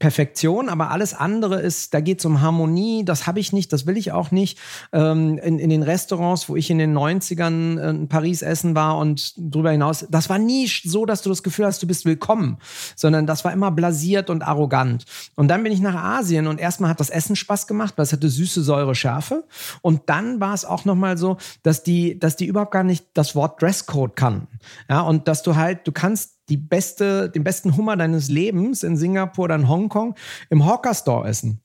[0.00, 3.84] Perfektion, aber alles andere ist, da geht es um Harmonie, das habe ich nicht, das
[3.84, 4.58] will ich auch nicht.
[4.92, 9.34] Ähm, in, in den Restaurants, wo ich in den 90ern in Paris essen war und
[9.36, 12.56] darüber hinaus, das war nie so, dass du das Gefühl hast, du bist willkommen,
[12.96, 15.04] sondern das war immer blasiert und arrogant.
[15.36, 18.12] Und dann bin ich nach Asien und erstmal hat das Essen Spaß gemacht, weil es
[18.14, 19.44] hatte süße Säure, Schärfe.
[19.82, 23.34] Und dann war es auch nochmal so, dass die, dass die überhaupt gar nicht das
[23.34, 24.48] Wort Dresscode kannten.
[24.88, 28.96] Ja, und dass du halt, du kannst die beste, den besten Hummer deines Lebens in
[28.96, 30.14] Singapur oder in Hongkong
[30.50, 31.60] im Hawker Store essen.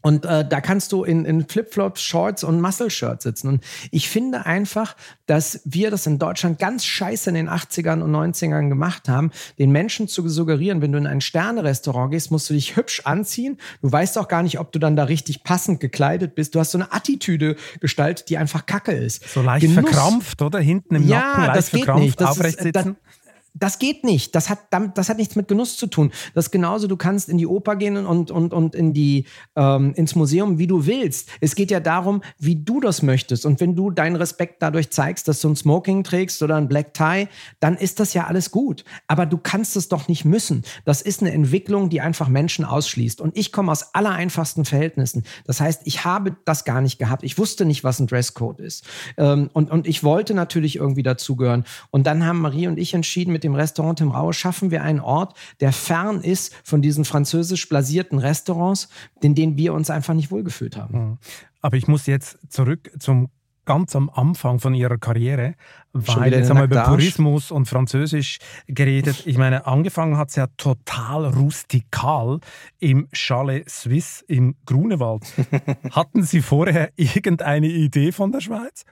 [0.00, 3.48] Und äh, da kannst du in, in Flipflops, Shorts und Muscle-Shirts sitzen.
[3.48, 4.94] Und ich finde einfach,
[5.26, 9.72] dass wir das in Deutschland ganz scheiße in den 80ern und 90ern gemacht haben, den
[9.72, 13.58] Menschen zu suggerieren, wenn du in ein Sterne-Restaurant gehst, musst du dich hübsch anziehen.
[13.82, 16.54] Du weißt auch gar nicht, ob du dann da richtig passend gekleidet bist.
[16.54, 19.28] Du hast so eine Attitüde gestaltet, die einfach kacke ist.
[19.28, 19.90] So leicht Genuss.
[19.90, 20.60] verkrampft, oder?
[20.60, 22.20] Hinten im ja, Nacken leicht das geht verkrampft, nicht.
[22.20, 22.96] Das aufrecht ist, sitzen.
[23.04, 23.17] Das,
[23.58, 24.34] das geht nicht.
[24.34, 24.58] Das hat,
[24.94, 26.10] das hat nichts mit Genuss zu tun.
[26.34, 29.92] Das ist genauso, du kannst in die Oper gehen und, und, und in die, ähm,
[29.94, 31.28] ins Museum, wie du willst.
[31.40, 33.46] Es geht ja darum, wie du das möchtest.
[33.46, 36.94] Und wenn du deinen Respekt dadurch zeigst, dass du ein Smoking trägst oder ein Black
[36.94, 37.28] Tie,
[37.60, 38.84] dann ist das ja alles gut.
[39.06, 40.62] Aber du kannst es doch nicht müssen.
[40.84, 43.20] Das ist eine Entwicklung, die einfach Menschen ausschließt.
[43.20, 45.24] Und ich komme aus aller einfachsten Verhältnissen.
[45.46, 47.24] Das heißt, ich habe das gar nicht gehabt.
[47.24, 48.86] Ich wusste nicht, was ein Dresscode ist.
[49.16, 51.64] Ähm, und, und ich wollte natürlich irgendwie dazugehören.
[51.90, 55.00] Und dann haben Marie und ich entschieden, mit dem Restaurant im Raue schaffen wir einen
[55.00, 58.88] Ort, der fern ist von diesen französisch blasierten Restaurants,
[59.20, 60.94] in denen wir uns einfach nicht wohlgefühlt haben.
[60.94, 61.18] Hm.
[61.60, 63.28] Aber ich muss jetzt zurück zum
[63.68, 65.54] ganz am Anfang von ihrer Karriere,
[65.92, 69.24] weil jetzt haben wir über Purismus und Französisch geredet.
[69.26, 72.40] Ich meine, angefangen hat es ja total rustikal
[72.78, 75.22] im Chalet Suisse im Grunewald.
[75.90, 78.86] Hatten Sie vorher irgendeine Idee von der Schweiz?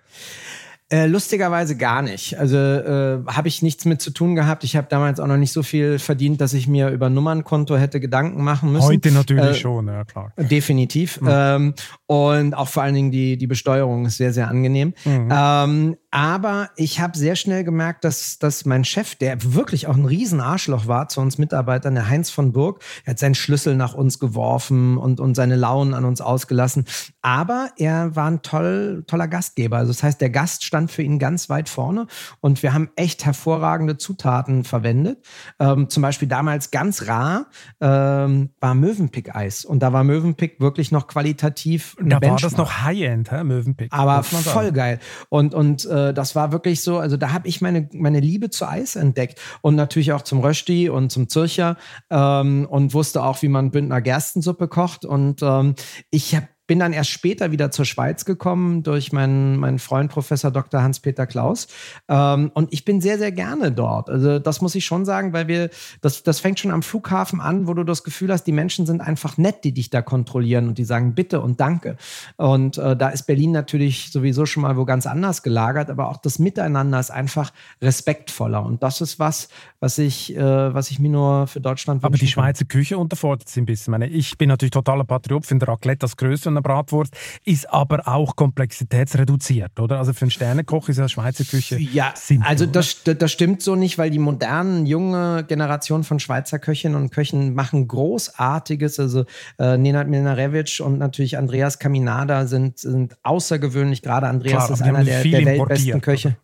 [0.89, 2.39] Äh, lustigerweise gar nicht.
[2.39, 4.63] Also äh, habe ich nichts mit zu tun gehabt.
[4.63, 7.99] Ich habe damals auch noch nicht so viel verdient, dass ich mir über Nummernkonto hätte
[7.99, 8.87] Gedanken machen müssen.
[8.87, 10.33] Heute natürlich äh, schon, ja klar.
[10.39, 11.21] Definitiv.
[11.21, 11.29] Mhm.
[11.29, 11.75] Ähm,
[12.07, 14.95] und auch vor allen Dingen die, die Besteuerung ist sehr, sehr angenehm.
[15.05, 15.29] Mhm.
[15.33, 20.05] Ähm, aber ich habe sehr schnell gemerkt, dass, dass mein Chef, der wirklich auch ein
[20.05, 24.19] Riesenarschloch war zu uns Mitarbeitern, der Heinz von Burg, er hat seinen Schlüssel nach uns
[24.19, 26.85] geworfen und, und seine Launen an uns ausgelassen.
[27.23, 29.79] Aber er war ein toll, toller Gastgeber.
[29.79, 32.07] Also das heißt, der Gast stand für ihn ganz weit vorne
[32.41, 35.25] und wir haben echt hervorragende Zutaten verwendet.
[35.59, 37.47] Ähm, zum Beispiel damals ganz rar
[37.81, 41.97] ähm, war Mövenpick-Eis und da war Mövenpick wirklich noch qualitativ.
[41.99, 42.31] Da Benchmark.
[42.31, 43.93] war das noch High-End, Mövenpick.
[43.93, 45.01] Aber voll geil.
[45.29, 48.69] Und, und äh, das war wirklich so, also da habe ich meine, meine Liebe zu
[48.69, 51.77] Eis entdeckt und natürlich auch zum Rösti und zum Zürcher
[52.11, 55.75] ähm, und wusste auch, wie man Bündner Gerstensuppe kocht und ähm,
[56.11, 60.51] ich habe bin dann erst später wieder zur Schweiz gekommen durch meinen, meinen Freund Professor
[60.51, 60.83] Dr.
[60.83, 61.69] Hans-Peter Klaus.
[62.09, 64.11] Ähm, und ich bin sehr, sehr gerne dort.
[64.11, 67.67] Also das muss ich schon sagen, weil wir, das, das fängt schon am Flughafen an,
[67.67, 70.79] wo du das Gefühl hast, die Menschen sind einfach nett, die dich da kontrollieren und
[70.79, 71.97] die sagen Bitte und Danke.
[72.37, 76.19] Und äh, da ist Berlin natürlich sowieso schon mal wo ganz anders gelagert, aber auch
[76.19, 78.65] das Miteinander ist einfach respektvoller.
[78.65, 79.49] Und das ist was,
[79.87, 82.07] was ich, äh, was ich mir nur für Deutschland wünsche.
[82.09, 83.95] Aber die Schweizer Küche unterfordert sich ein bisschen.
[83.95, 88.09] Ich, meine, ich bin natürlich totaler Patriot, finde Raclette das Größte einer Bratwurst, ist aber
[88.09, 89.99] auch komplexitätsreduziert, oder?
[89.99, 93.77] Also für einen Sternekoch ist ja Schweizer Küche Ja, simpel, also das, das stimmt so
[93.77, 98.99] nicht, weil die modernen, junge Generation von Schweizer Köchinnen und Köchen machen Großartiges.
[98.99, 99.25] Also
[99.61, 104.03] äh, Nenad Milnarevic und natürlich Andreas Caminada sind, sind außergewöhnlich.
[104.03, 106.37] Gerade Andreas Klar, ist einer der, der weltbesten Köche.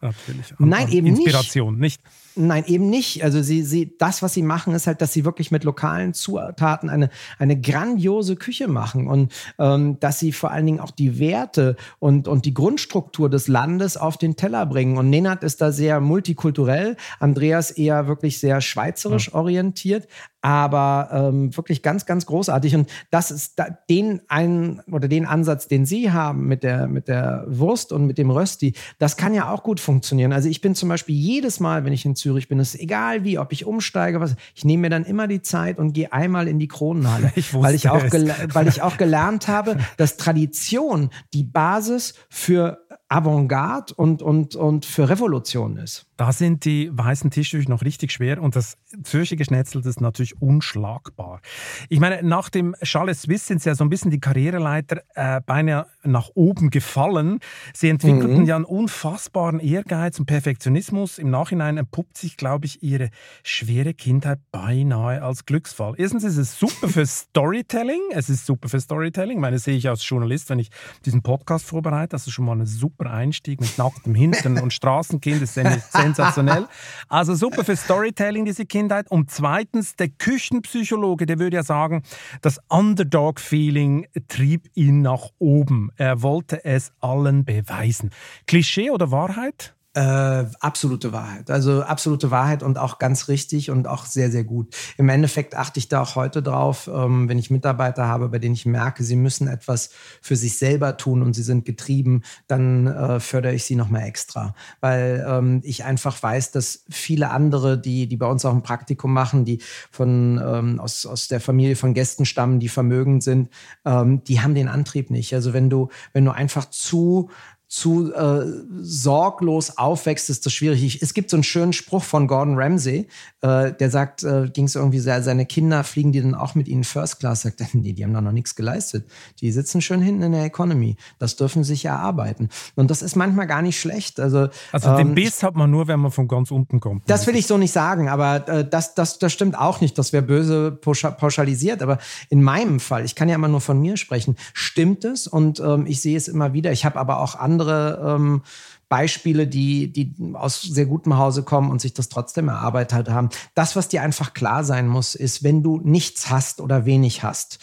[0.58, 2.00] Nein, eben Inspiration, nicht.
[2.00, 2.21] nicht.
[2.34, 3.22] Nein, eben nicht.
[3.24, 6.88] Also sie, sie, das, was sie machen, ist halt, dass sie wirklich mit lokalen Zutaten
[6.88, 11.76] eine, eine grandiose Küche machen und ähm, dass sie vor allen Dingen auch die Werte
[11.98, 14.96] und, und die Grundstruktur des Landes auf den Teller bringen.
[14.96, 19.34] Und Nenad ist da sehr multikulturell, Andreas eher wirklich sehr schweizerisch ja.
[19.34, 20.08] orientiert,
[20.42, 22.74] aber ähm, wirklich ganz, ganz großartig.
[22.74, 27.08] Und das ist da, den einen oder den Ansatz, den Sie haben mit der, mit
[27.08, 30.32] der Wurst und mit dem Rösti, das kann ja auch gut funktionieren.
[30.32, 33.38] Also ich bin zum Beispiel jedes Mal, wenn ich in Zürich bin, ist egal wie,
[33.38, 36.58] ob ich umsteige, was, ich nehme mir dann immer die Zeit und gehe einmal in
[36.58, 42.14] die Kronenhalle, ich weil, ich auch weil ich auch gelernt habe, dass Tradition die Basis
[42.28, 42.78] für
[43.12, 46.06] Avantgarde und, und, und für Revolution ist.
[46.16, 51.40] Da sind die weißen Tischtücher noch richtig schwer und das Zürcher Geschnetzel ist natürlich unschlagbar.
[51.88, 55.40] Ich meine, nach dem Charles Swiss sind sie ja so ein bisschen die Karriereleiter äh,
[55.44, 57.40] beinahe nach oben gefallen.
[57.74, 58.46] Sie entwickelten mhm.
[58.46, 61.18] ja einen unfassbaren Ehrgeiz und Perfektionismus.
[61.18, 63.10] Im Nachhinein entpuppt sich, glaube ich, ihre
[63.42, 65.94] schwere Kindheit beinahe als Glücksfall.
[65.98, 68.00] Erstens ist es super für Storytelling.
[68.12, 69.38] Es ist super für Storytelling.
[69.38, 70.70] Ich meine, das sehe ich als Journalist, wenn ich
[71.04, 72.10] diesen Podcast vorbereite.
[72.10, 75.42] Das ist schon mal ein super Einstieg mit nacktem Hintern und Straßenkind.
[75.42, 76.66] Ist sensationell.
[77.08, 79.10] Also super für Storytelling, diese Kindheit.
[79.10, 82.02] Und zweitens, der Küchenpsychologe, der würde ja sagen,
[82.40, 85.90] das Underdog-Feeling trieb ihn nach oben.
[85.96, 88.10] Er wollte es allen beweisen.
[88.46, 89.74] Klischee oder Wahrheit?
[89.94, 91.50] Äh, absolute Wahrheit.
[91.50, 94.74] Also absolute Wahrheit und auch ganz richtig und auch sehr, sehr gut.
[94.96, 98.54] Im Endeffekt achte ich da auch heute drauf, ähm, wenn ich Mitarbeiter habe, bei denen
[98.54, 99.90] ich merke, sie müssen etwas
[100.22, 104.54] für sich selber tun und sie sind getrieben, dann äh, fördere ich sie nochmal extra.
[104.80, 109.12] Weil ähm, ich einfach weiß, dass viele andere, die, die bei uns auch ein Praktikum
[109.12, 113.50] machen, die von, ähm, aus, aus der Familie von Gästen stammen, die vermögend sind,
[113.84, 115.34] ähm, die haben den Antrieb nicht.
[115.34, 117.28] Also wenn du, wenn du einfach zu
[117.72, 118.44] zu äh,
[118.82, 121.00] sorglos aufwächst, ist das schwierig.
[121.00, 123.08] es gibt so einen schönen Spruch von Gordon Ramsay,
[123.40, 126.84] äh, der sagt, äh, ging es irgendwie, seine Kinder fliegen die dann auch mit ihnen
[126.84, 127.40] First Class?
[127.40, 129.08] Sagt er, nee, die haben da noch nichts geleistet.
[129.40, 130.96] Die sitzen schön hinten in der Economy.
[131.18, 132.50] Das dürfen sich erarbeiten.
[132.74, 134.20] Und das ist manchmal gar nicht schlecht.
[134.20, 137.08] Also, also ähm, den Biss hat man nur, wenn man von ganz unten kommt.
[137.08, 139.96] Das will ich so nicht sagen, aber äh, das, das, das stimmt auch nicht.
[139.96, 141.80] Das wäre böse pauschalisiert.
[141.80, 141.96] Aber
[142.28, 145.86] in meinem Fall, ich kann ja immer nur von mir sprechen, stimmt es und ähm,
[145.86, 146.70] ich sehe es immer wieder.
[146.70, 148.42] Ich habe aber auch andere andere ähm,
[148.88, 153.30] Beispiele, die, die aus sehr gutem Hause kommen und sich das trotzdem erarbeitet haben.
[153.54, 157.58] Das, was dir einfach klar sein muss, ist, wenn du nichts hast oder wenig hast,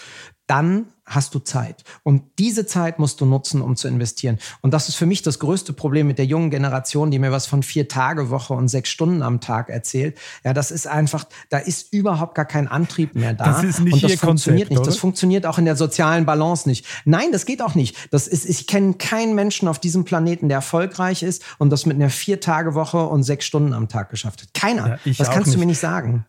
[0.50, 1.84] dann hast du Zeit.
[2.04, 4.38] Und diese Zeit musst du nutzen, um zu investieren.
[4.62, 7.48] Und das ist für mich das größte Problem mit der jungen Generation, die mir was
[7.48, 10.18] von vier Tage Woche und sechs Stunden am Tag erzählt.
[10.44, 13.46] Ja, das ist einfach, da ist überhaupt gar kein Antrieb mehr da.
[13.46, 14.80] Das ist nicht und das ihr funktioniert Konzept, nicht.
[14.80, 14.86] Oder?
[14.86, 16.86] Das funktioniert auch in der sozialen Balance nicht.
[17.06, 17.96] Nein, das geht auch nicht.
[18.12, 21.96] Das ist, ich kenne keinen Menschen auf diesem Planeten, der erfolgreich ist und das mit
[21.96, 24.54] einer vier Tage Woche und sechs Stunden am Tag geschafft hat.
[24.54, 25.00] Keiner.
[25.06, 25.56] Ja, das kannst nicht.
[25.56, 26.26] du mir nicht sagen.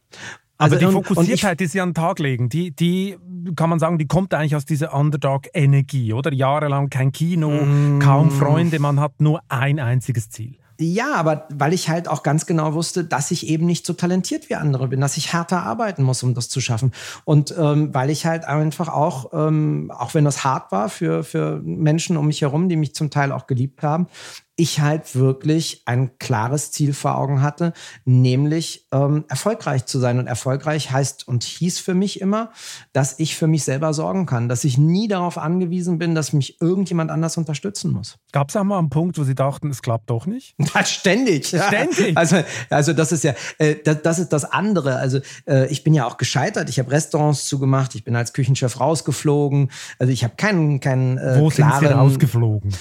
[0.61, 3.16] Also, Aber die Fokussiertheit, die Sie an den Tag legen, die, die
[3.57, 6.35] kann man sagen, die kommt eigentlich aus dieser Underdog-Energie, oder?
[6.35, 7.99] Jahrelang kein Kino, mm.
[8.01, 10.57] kaum Freunde, man hat nur ein einziges Ziel.
[10.79, 14.49] Ja, aber weil ich halt auch ganz genau wusste, dass ich eben nicht so talentiert
[14.49, 16.92] wie andere bin, dass ich härter arbeiten muss, um das zu schaffen.
[17.25, 21.61] Und ähm, weil ich halt einfach auch, ähm, auch wenn das hart war für, für
[21.62, 24.07] Menschen um mich herum, die mich zum Teil auch geliebt haben,
[24.61, 27.73] ich halt wirklich ein klares Ziel vor Augen hatte,
[28.05, 30.18] nämlich ähm, erfolgreich zu sein.
[30.18, 32.53] Und erfolgreich heißt und hieß für mich immer,
[32.92, 36.61] dass ich für mich selber sorgen kann, dass ich nie darauf angewiesen bin, dass mich
[36.61, 38.18] irgendjemand anders unterstützen muss.
[38.33, 40.55] Gab es auch mal einen Punkt, wo Sie dachten, es klappt doch nicht?
[40.75, 41.49] Ja, ständig.
[41.49, 42.16] Ständig.
[42.16, 44.96] Also, also das ist ja, äh, das, das, ist das andere.
[44.96, 46.68] Also äh, ich bin ja auch gescheitert.
[46.68, 47.94] Ich habe Restaurants zugemacht.
[47.94, 49.70] Ich bin als Küchenchef rausgeflogen.
[49.99, 52.73] Also ich habe keinen, keinen äh, Wo klaren, sind Sie rausgeflogen?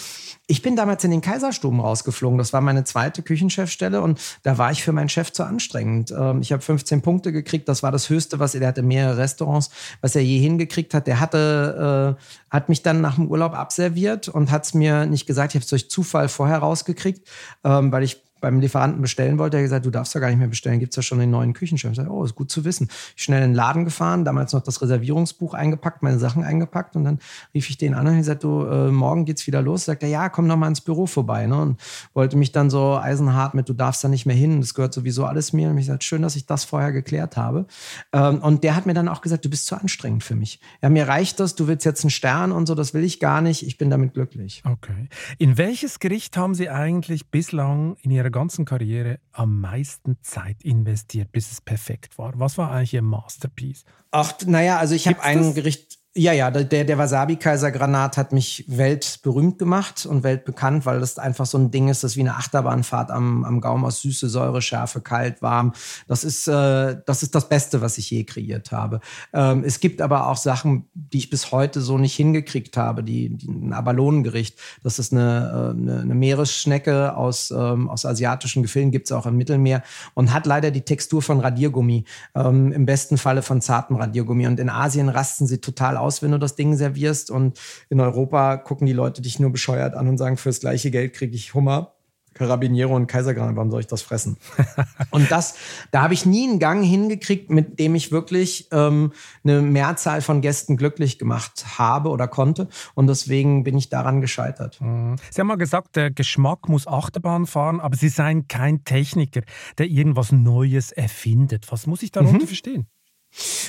[0.52, 2.40] Ich bin damals in den Kaiserstuben rausgeflogen.
[2.40, 6.10] Das war meine zweite Küchenchefstelle und da war ich für meinen Chef zu anstrengend.
[6.10, 7.70] Ähm, ich habe 15 Punkte gekriegt.
[7.70, 9.70] Das war das Höchste, was er, der hatte mehrere Restaurants,
[10.02, 11.06] was er je hingekriegt hat.
[11.06, 15.28] Der hatte, äh, hat mich dann nach dem Urlaub abserviert und hat es mir nicht
[15.28, 15.52] gesagt.
[15.52, 17.28] Ich habe es durch Zufall vorher rausgekriegt,
[17.64, 20.48] ähm, weil ich beim Lieferanten bestellen wollte, er gesagt, du darfst ja gar nicht mehr
[20.48, 21.92] bestellen, gibt es ja schon den neuen Küchenchef.
[21.92, 22.90] Ich sage, oh, ist gut zu wissen.
[23.16, 27.04] Ich schnell in den Laden gefahren, damals noch das Reservierungsbuch eingepackt, meine Sachen eingepackt und
[27.04, 27.20] dann
[27.54, 29.86] rief ich den an und ich sagte, du, äh, morgen geht's wieder los.
[29.86, 31.48] Sagt er, ja, komm noch mal ins Büro vorbei.
[31.48, 31.62] Ne?
[31.62, 31.82] Und
[32.14, 35.26] wollte mich dann so eisenhart mit, du darfst da nicht mehr hin, das gehört sowieso
[35.26, 35.70] alles mir.
[35.70, 37.66] Und ich sagte, schön, dass ich das vorher geklärt habe.
[38.14, 40.60] Ähm, und der hat mir dann auch gesagt, du bist zu anstrengend für mich.
[40.82, 43.42] Ja, mir reicht das, du willst jetzt einen Stern und so, das will ich gar
[43.42, 44.64] nicht, ich bin damit glücklich.
[44.66, 45.10] Okay.
[45.38, 50.64] In welches Gericht haben Sie eigentlich bislang in Ihrer ganzen Karriere Karriere am meisten Zeit
[50.64, 52.34] investiert, bis es perfekt war?
[52.36, 53.84] Was war eigentlich Ihr Masterpiece?
[54.12, 59.60] Ach, naja, also ich habe ein Gericht ja, ja, der, der Wasabi-Kaiser-Granat hat mich weltberühmt
[59.60, 63.46] gemacht und weltbekannt, weil das einfach so ein Ding ist, das wie eine Achterbahnfahrt am,
[63.46, 65.74] am Gaumen aus Süße, Säure, Schärfe, kalt, warm.
[66.08, 69.02] Das ist, äh, das ist das Beste, was ich je kreiert habe.
[69.34, 73.04] Ähm, es gibt aber auch Sachen, die ich bis heute so nicht hingekriegt habe.
[73.04, 78.64] Die, die ein Abalonengericht, das ist eine, äh, eine, eine Meeresschnecke aus, ähm, aus asiatischen
[78.64, 79.84] Gefilden, gibt es auch im Mittelmeer
[80.16, 84.48] und hat leider die Textur von Radiergummi, ähm, im besten Falle von zartem Radiergummi.
[84.48, 87.32] Und in Asien rasten sie total aus, wenn du das Ding servierst.
[87.32, 87.60] Und
[87.90, 91.36] in Europa gucken die Leute dich nur bescheuert an und sagen, fürs gleiche Geld kriege
[91.36, 91.94] ich Hummer.
[92.40, 94.38] Carabiniero und Kaisergranat, warum soll ich das fressen?
[95.12, 95.56] und das,
[95.92, 99.12] da habe ich nie einen Gang hingekriegt, mit dem ich wirklich ähm,
[99.44, 102.70] eine Mehrzahl von Gästen glücklich gemacht habe oder konnte.
[102.96, 104.80] Und deswegen bin ich daran gescheitert.
[104.80, 105.18] Mhm.
[105.32, 109.42] Sie haben mal gesagt, der Geschmack muss Achterbahn fahren, aber Sie seien kein Techniker,
[109.78, 111.70] der irgendwas Neues erfindet.
[111.72, 112.48] Was muss ich darunter mhm.
[112.48, 112.88] verstehen?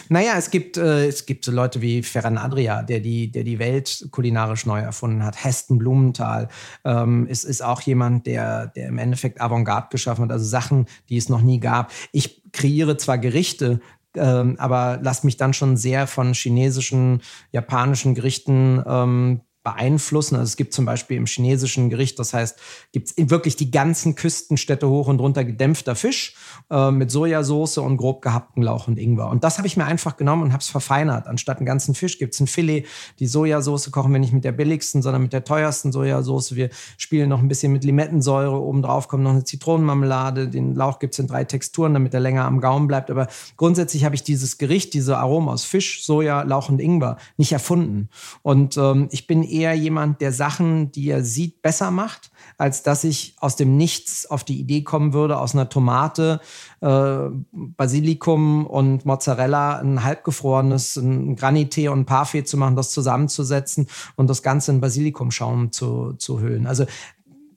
[0.09, 3.59] Naja, es gibt, äh, es gibt so Leute wie Ferran Adria, der die, der die
[3.59, 5.45] Welt kulinarisch neu erfunden hat.
[5.45, 6.49] Heston Blumenthal
[6.85, 11.17] ähm, ist, ist auch jemand, der, der im Endeffekt Avantgarde geschaffen hat, also Sachen, die
[11.17, 11.93] es noch nie gab.
[12.13, 13.81] Ich kreiere zwar Gerichte,
[14.17, 20.37] ähm, aber lass mich dann schon sehr von chinesischen, japanischen Gerichten ähm, beeinflussen.
[20.37, 22.59] Also es gibt zum Beispiel im chinesischen Gericht, das heißt,
[22.93, 26.35] gibt es wirklich die ganzen Küstenstädte hoch und runter gedämpfter Fisch
[26.71, 29.29] äh, mit Sojasauce und grob gehackten Lauch und Ingwer.
[29.29, 31.27] Und das habe ich mir einfach genommen und habe es verfeinert.
[31.27, 32.87] Anstatt einen ganzen Fisch gibt es ein Filet.
[33.19, 36.55] Die Sojasauce kochen wir nicht mit der billigsten, sondern mit der teuersten Sojasauce.
[36.55, 38.59] Wir spielen noch ein bisschen mit Limettensäure.
[38.59, 40.49] Obendrauf kommt noch eine Zitronenmarmelade.
[40.49, 43.11] Den Lauch gibt es in drei Texturen, damit er länger am Gaumen bleibt.
[43.11, 47.53] Aber grundsätzlich habe ich dieses Gericht, diese Aromen aus Fisch, Soja, Lauch und Ingwer nicht
[47.53, 48.09] erfunden.
[48.43, 53.05] Und ähm, ich bin eher jemand, der Sachen, die er sieht, besser macht, als dass
[53.05, 56.41] ich aus dem Nichts auf die Idee kommen würde, aus einer Tomate,
[56.81, 64.29] äh, Basilikum und Mozzarella ein halbgefrorenes, ein Granité und Parfait zu machen, das zusammenzusetzen und
[64.29, 66.67] das Ganze in Basilikumschaum zu, zu hüllen.
[66.67, 66.85] Also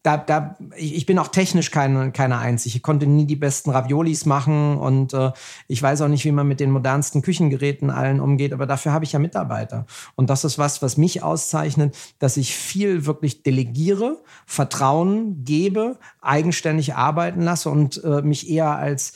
[0.03, 2.65] da, da, ich bin auch technisch keine, keine Eins.
[2.65, 5.31] Ich konnte nie die besten Raviolis machen und äh,
[5.69, 9.05] ich weiß auch nicht, wie man mit den modernsten Küchengeräten allen umgeht, aber dafür habe
[9.05, 9.85] ich ja Mitarbeiter.
[10.15, 16.95] Und das ist was, was mich auszeichnet, dass ich viel wirklich delegiere, Vertrauen gebe, eigenständig
[16.95, 19.13] arbeiten lasse und äh, mich eher als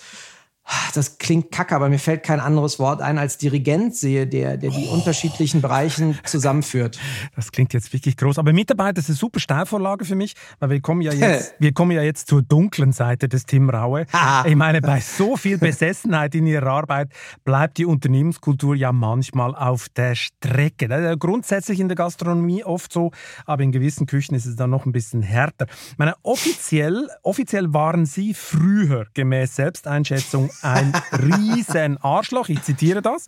[0.93, 4.71] das klingt kacke, aber mir fällt kein anderes Wort ein, als Dirigent sehe, der, der
[4.71, 4.93] die oh.
[4.93, 6.99] unterschiedlichen Bereichen zusammenführt.
[7.35, 8.39] Das klingt jetzt wirklich groß.
[8.39, 11.91] Aber Mitarbeiter ist eine super Steilvorlage für mich, weil wir kommen ja jetzt, wir kommen
[11.91, 14.05] ja jetzt zur dunklen Seite des Tim Raue.
[14.45, 17.09] ich meine, bei so viel Besessenheit in ihrer Arbeit
[17.43, 20.87] bleibt die Unternehmenskultur ja manchmal auf der Strecke.
[20.87, 23.11] Das ist grundsätzlich in der Gastronomie oft so,
[23.45, 25.67] aber in gewissen Küchen ist es dann noch ein bisschen härter.
[25.91, 33.25] Ich meine, offiziell, offiziell waren Sie früher gemäß Selbsteinschätzung ein riesen Arschloch, ich zitiere das,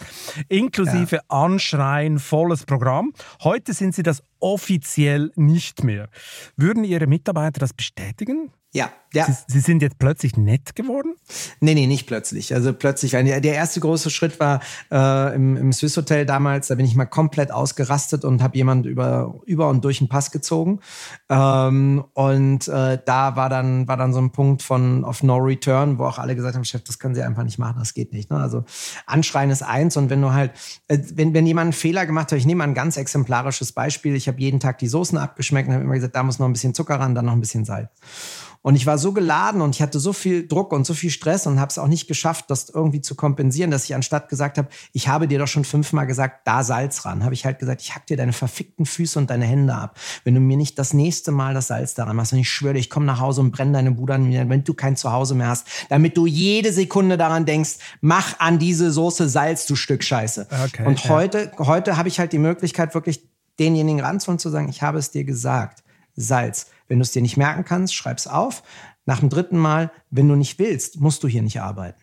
[0.47, 1.21] inklusive ja.
[1.27, 3.13] Anschreien, volles Programm.
[3.43, 6.09] Heute sind sie das offiziell nicht mehr.
[6.55, 8.51] Würden Ihre Mitarbeiter das bestätigen?
[8.71, 9.25] Ja, ja.
[9.25, 11.15] Sie, Sie, sind jetzt plötzlich nett geworden?
[11.59, 12.53] Nee, nee, nicht plötzlich.
[12.53, 16.85] Also plötzlich, der, erste große Schritt war äh, im, im Swiss Hotel damals, da bin
[16.85, 20.81] ich mal komplett ausgerastet und habe jemand über, über und durch den Pass gezogen.
[21.29, 25.97] Ähm, und äh, da war dann, war dann so ein Punkt von of no return,
[25.97, 28.29] wo auch alle gesagt haben, Chef, das können Sie einfach nicht machen, das geht nicht.
[28.29, 28.37] Ne?
[28.37, 28.65] Also
[29.07, 30.51] Anschreien ist eins und wenn du halt,
[30.87, 34.27] äh, wenn, wenn jemand einen Fehler gemacht hat, ich nehme ein ganz exemplarisches Beispiel, ich
[34.27, 36.75] habe jeden Tag die Soßen abgeschmeckt und habe immer gesagt, da muss noch ein bisschen
[36.75, 37.89] Zucker ran, dann noch ein bisschen Salz.
[38.61, 41.47] Und ich war so geladen und ich hatte so viel Druck und so viel Stress
[41.47, 44.67] und habe es auch nicht geschafft, das irgendwie zu kompensieren, dass ich anstatt gesagt habe,
[44.91, 47.95] ich habe dir doch schon fünfmal gesagt, da Salz ran, habe ich halt gesagt, ich
[47.95, 51.31] hack dir deine verfickten Füße und deine Hände ab, wenn du mir nicht das nächste
[51.31, 52.33] Mal das Salz daran machst.
[52.33, 54.97] Und ich schwöre ich komme nach Hause und brenne deine Bude an, wenn du kein
[54.97, 59.75] Zuhause mehr hast, damit du jede Sekunde daran denkst, mach an diese Soße Salz, du
[59.75, 60.47] Stück Scheiße.
[60.65, 61.09] Okay, und ja.
[61.09, 64.97] heute, heute habe ich halt die Möglichkeit, wirklich denjenigen ranzuholen und zu sagen, ich habe
[64.97, 65.83] es dir gesagt.
[66.15, 66.67] Salz.
[66.89, 68.63] Wenn du es dir nicht merken kannst, schreib es auf.
[69.05, 72.01] Nach dem dritten Mal, wenn du nicht willst, musst du hier nicht arbeiten.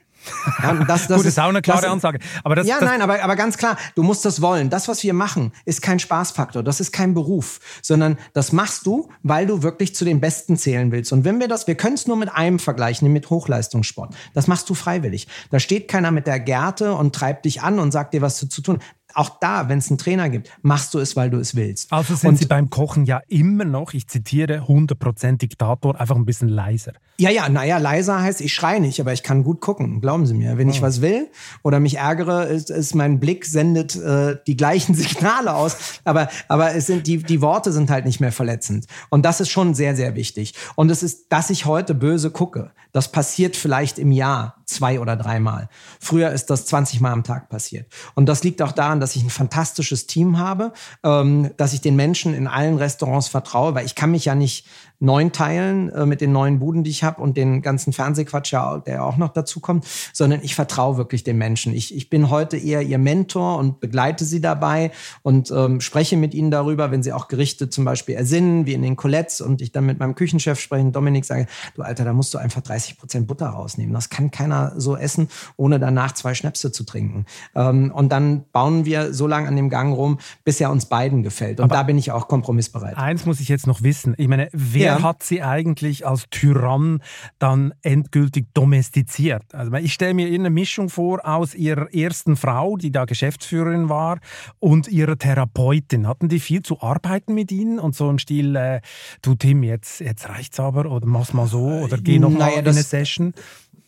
[0.62, 2.18] Ja, das, das, Gut, das ist auch eine klare das, Ansage.
[2.45, 4.70] Aber das, ja, nein, aber, aber ganz klar, du musst das wollen.
[4.70, 9.09] Das, was wir machen, ist kein Spaßfaktor, das ist kein Beruf, sondern das machst du,
[9.22, 11.12] weil du wirklich zu den Besten zählen willst.
[11.12, 14.14] Und wenn wir das, wir können es nur mit einem vergleichen, mit Hochleistungssport.
[14.34, 15.28] Das machst du freiwillig.
[15.51, 18.62] Da steht keiner mit der Gerte und treibt dich an und sagt dir, was zu
[18.62, 18.78] tun
[19.16, 21.92] auch da, wenn es einen Trainer gibt, machst du es, weil du es willst.
[21.92, 26.26] Also sind und, Sie beim Kochen ja immer noch, ich zitiere, 100% Diktator, einfach ein
[26.26, 26.92] bisschen leiser.
[27.18, 30.34] Ja, ja, naja, leiser heißt, ich schreie nicht, aber ich kann gut gucken, glauben Sie
[30.34, 30.58] mir.
[30.58, 30.70] Wenn oh.
[30.70, 31.28] ich was will
[31.62, 36.74] oder mich ärgere, ist, ist mein Blick sendet äh, die gleichen Signale aus, aber, aber
[36.74, 38.86] es sind, die, die Worte sind halt nicht mehr verletzend.
[39.08, 40.54] Und das ist schon sehr, sehr wichtig.
[40.74, 42.72] Und es ist, dass ich heute böse gucke.
[42.92, 45.68] Das passiert vielleicht im Jahr zwei oder dreimal.
[46.00, 47.90] Früher ist das 20 Mal am Tag passiert.
[48.14, 50.72] Und das liegt auch daran, dass ich ein fantastisches Team habe,
[51.04, 54.66] ähm, dass ich den Menschen in allen Restaurants vertraue, weil ich kann mich ja nicht
[54.99, 59.05] neun teilen äh, mit den neuen Buden, die ich habe und den ganzen Fernsehquatsch, der
[59.05, 61.74] auch noch dazu kommt, sondern ich vertraue wirklich den Menschen.
[61.74, 64.90] Ich, ich bin heute eher ihr Mentor und begleite sie dabei
[65.22, 68.82] und ähm, spreche mit ihnen darüber, wenn sie auch Gerichte zum Beispiel ersinnen, wie in
[68.82, 72.32] den Colettes und ich dann mit meinem Küchenchef spreche, Dominik sage, du Alter, da musst
[72.32, 73.92] du einfach 30 Prozent Butter rausnehmen.
[73.92, 77.26] Das kann keiner so essen, ohne danach zwei Schnäpse zu trinken.
[77.55, 81.22] Ähm, und dann bauen wir so lange an dem Gang rum, bis er uns beiden
[81.22, 81.61] gefällt.
[81.61, 82.97] Und Aber da bin ich auch kompromissbereit.
[82.97, 84.14] Eins muss ich jetzt noch wissen.
[84.16, 85.03] Ich meine, wer Wer ja.
[85.03, 87.03] hat sie eigentlich als Tyrann
[87.39, 89.43] dann endgültig domestiziert?
[89.53, 94.18] Also ich stelle mir eine Mischung vor aus ihrer ersten Frau, die da Geschäftsführerin war,
[94.61, 96.07] und ihrer Therapeutin.
[96.07, 98.80] Hatten die viel zu arbeiten mit ihnen und so ein Stil, äh,
[99.22, 102.61] du Tim, jetzt, jetzt reicht's aber oder mach's mal so oder geh noch naja, mal
[102.61, 103.34] in eine Session?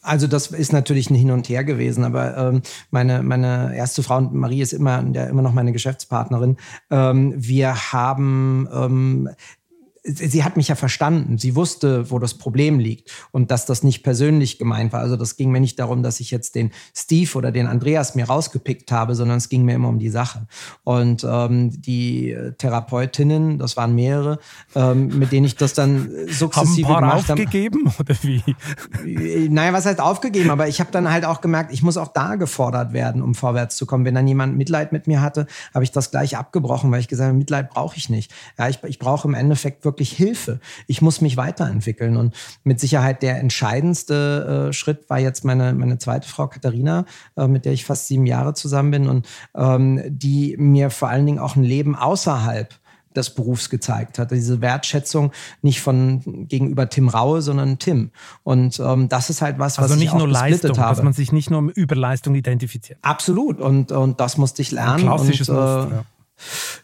[0.03, 4.21] Also das ist natürlich ein Hin und Her gewesen, aber ähm, meine, meine erste Frau,
[4.21, 6.57] Marie ist immer, der, immer noch meine Geschäftspartnerin.
[6.91, 9.29] Ähm, wir haben ähm,
[10.15, 11.39] sie hat mich ja verstanden.
[11.39, 15.01] Sie wusste, wo das Problem liegt und dass das nicht persönlich gemeint war.
[15.01, 18.27] Also das ging mir nicht darum, dass ich jetzt den Steve oder den Andreas mir
[18.27, 20.47] rausgepickt habe, sondern es ging mir immer um die Sache.
[20.85, 24.39] Und ähm, die Therapeutinnen, das waren mehrere,
[24.75, 28.43] ähm, mit denen ich das dann sukzessive Haben ein paar aufgegeben oder wie?
[29.49, 30.51] Naja, was heißt aufgegeben?
[30.51, 33.77] Aber ich habe dann halt auch gemerkt, ich muss auch da gefordert werden, um vorwärts
[33.77, 34.05] zu kommen.
[34.05, 37.29] Wenn dann jemand Mitleid mit mir hatte, habe ich das gleich abgebrochen, weil ich gesagt
[37.29, 38.33] habe, Mitleid brauche ich nicht.
[38.59, 40.61] Ja, ich, ich brauche im Endeffekt wirklich wirklich Hilfe.
[40.87, 42.17] Ich muss mich weiterentwickeln.
[42.17, 47.05] Und mit Sicherheit der entscheidendste äh, Schritt war jetzt meine, meine zweite Frau Katharina,
[47.37, 49.27] äh, mit der ich fast sieben Jahre zusammen bin und
[49.57, 52.73] ähm, die mir vor allen Dingen auch ein Leben außerhalb
[53.17, 54.31] des Berufs gezeigt hat.
[54.31, 55.33] Diese Wertschätzung
[55.63, 58.13] nicht von gegenüber Tim Raue, sondern Tim.
[58.45, 60.95] Und ähm, das ist halt was, was also nicht ich auch nur Leistung, habe.
[60.95, 63.01] dass man sich nicht nur über Leistung identifiziert.
[63.03, 63.61] Absolut.
[63.61, 65.01] Und, und das musste ich lernen.
[65.01, 66.05] Ein klassisches und, äh, Muster, ja.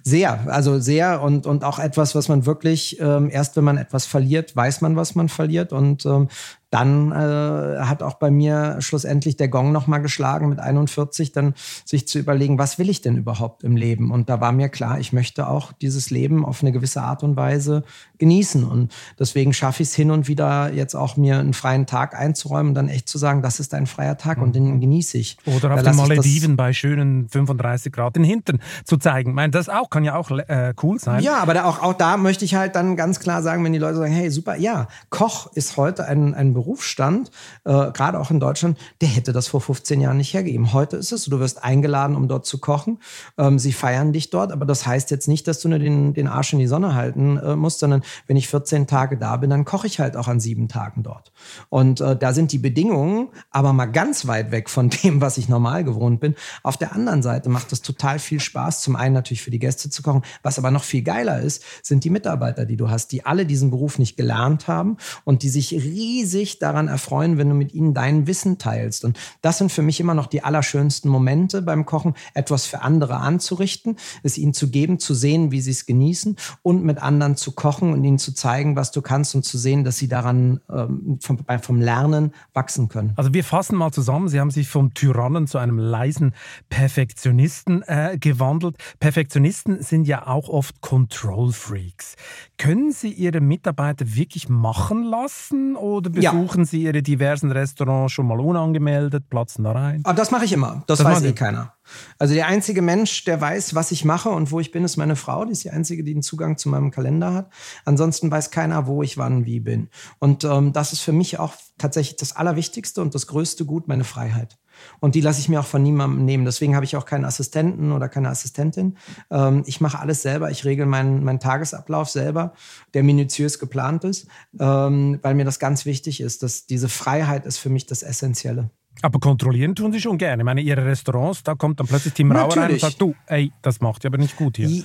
[0.03, 4.07] Sehr, also sehr und, und auch etwas, was man wirklich, ähm, erst wenn man etwas
[4.07, 5.73] verliert, weiß man, was man verliert.
[5.73, 6.29] Und ähm,
[6.71, 11.55] dann äh, hat auch bei mir schlussendlich der Gong nochmal geschlagen mit 41, dann
[11.85, 14.11] sich zu überlegen, was will ich denn überhaupt im Leben?
[14.11, 17.37] Und da war mir klar, ich möchte auch dieses Leben auf eine gewisse Art und
[17.37, 17.85] Weise
[18.19, 18.65] genießen.
[18.65, 22.71] Und deswegen schaffe ich es hin und wieder jetzt auch mir einen freien Tag einzuräumen
[22.71, 25.37] und dann echt zu sagen, das ist ein freier Tag und den genieße ich.
[25.47, 29.31] Oder auf den Malediven bei schönen 35 Grad den Hintern zu zeigen.
[29.31, 31.23] Ich meine, das auch kann ja auch äh, cool sein.
[31.23, 33.79] Ja, aber da auch, auch da möchte ich halt dann ganz klar sagen, wenn die
[33.79, 37.31] Leute sagen, hey, super, ja, Koch ist heute ein, ein Beruf, Berufsstand,
[37.65, 40.73] äh, gerade auch in Deutschland, der hätte das vor 15 Jahren nicht hergegeben.
[40.73, 42.99] Heute ist es, du wirst eingeladen, um dort zu kochen.
[43.37, 46.27] Ähm, sie feiern dich dort, aber das heißt jetzt nicht, dass du nur den, den
[46.27, 49.65] Arsch in die Sonne halten äh, musst, sondern wenn ich 14 Tage da bin, dann
[49.65, 51.33] koche ich halt auch an sieben Tagen dort.
[51.69, 55.49] Und äh, da sind die Bedingungen aber mal ganz weit weg von dem, was ich
[55.49, 56.35] normal gewohnt bin.
[56.63, 59.91] Auf der anderen Seite macht es total viel Spaß, zum einen natürlich für die Gäste
[59.91, 63.27] zu kochen, was aber noch viel geiler ist, sind die Mitarbeiter, die du hast, die
[63.27, 67.75] alle diesen Beruf nicht gelernt haben und die sich riesig daran erfreuen, wenn du mit
[67.75, 69.05] ihnen dein Wissen teilst.
[69.05, 73.17] Und das sind für mich immer noch die allerschönsten Momente beim Kochen, etwas für andere
[73.17, 77.53] anzurichten, es ihnen zu geben, zu sehen, wie sie es genießen und mit anderen zu
[77.53, 81.19] kochen und ihnen zu zeigen, was du kannst und zu sehen, dass sie daran ähm,
[81.21, 83.13] vom, vom Lernen wachsen können.
[83.17, 84.29] Also wir fassen mal zusammen.
[84.29, 86.35] Sie haben sich vom Tyrannen zu einem leisen
[86.69, 88.77] Perfektionisten äh, gewandelt.
[89.01, 92.17] Perfektionisten sind ja auch oft Control Freaks.
[92.59, 96.34] Können Sie Ihre Mitarbeiter wirklich machen lassen oder besuchen ja.
[96.65, 100.01] Sie Ihre diversen Restaurants schon mal unangemeldet, platzen da rein?
[100.05, 100.83] Aber das mache ich immer.
[100.87, 101.75] Das, das weiß eh keiner.
[102.19, 105.17] Also der einzige Mensch, der weiß, was ich mache und wo ich bin, ist meine
[105.17, 105.45] Frau.
[105.45, 107.53] Die ist die einzige, die den Zugang zu meinem Kalender hat.
[107.85, 109.89] Ansonsten weiß keiner, wo ich wann wie bin.
[110.19, 114.05] Und ähm, das ist für mich auch tatsächlich das Allerwichtigste und das größte Gut, meine
[114.05, 114.57] Freiheit.
[115.01, 116.45] Und die lasse ich mir auch von niemandem nehmen.
[116.45, 118.97] Deswegen habe ich auch keinen Assistenten oder keine Assistentin.
[119.31, 120.51] Ähm, ich mache alles selber.
[120.51, 122.55] Ich regel meinen, meinen Tagesablauf selber,
[122.95, 124.27] der minutiös geplant ist,
[124.59, 126.43] ähm, weil mir das ganz wichtig ist.
[126.43, 128.71] Dass diese Freiheit ist für mich das Essentielle.
[129.03, 130.43] Aber kontrollieren tun Sie schon gerne.
[130.43, 133.53] Ich meine, Ihre Restaurants, da kommt dann plötzlich Tim Rauer rein und sagt, du, ey,
[133.63, 134.85] das macht ihr aber nicht gut hier.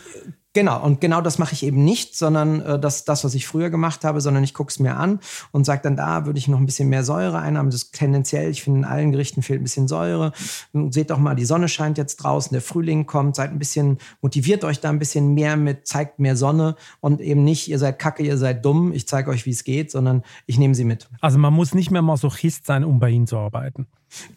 [0.60, 3.70] Genau, und genau das mache ich eben nicht, sondern äh, das, das, was ich früher
[3.70, 5.22] gemacht habe, sondern ich gucke es mir an
[5.54, 7.70] und sage dann, da würde ich noch ein bisschen mehr Säure einhaben.
[7.70, 10.34] Das ist tendenziell, ich finde, in allen Gerichten fehlt ein bisschen Säure.
[10.74, 14.00] Und seht doch mal, die Sonne scheint jetzt draußen, der Frühling kommt, seid ein bisschen,
[14.20, 17.98] motiviert euch da ein bisschen mehr mit, zeigt mehr Sonne und eben nicht, ihr seid
[17.98, 21.08] kacke, ihr seid dumm, ich zeige euch, wie es geht, sondern ich nehme sie mit.
[21.22, 23.88] Also man muss nicht mehr Masochist sein, um bei Ihnen zu arbeiten.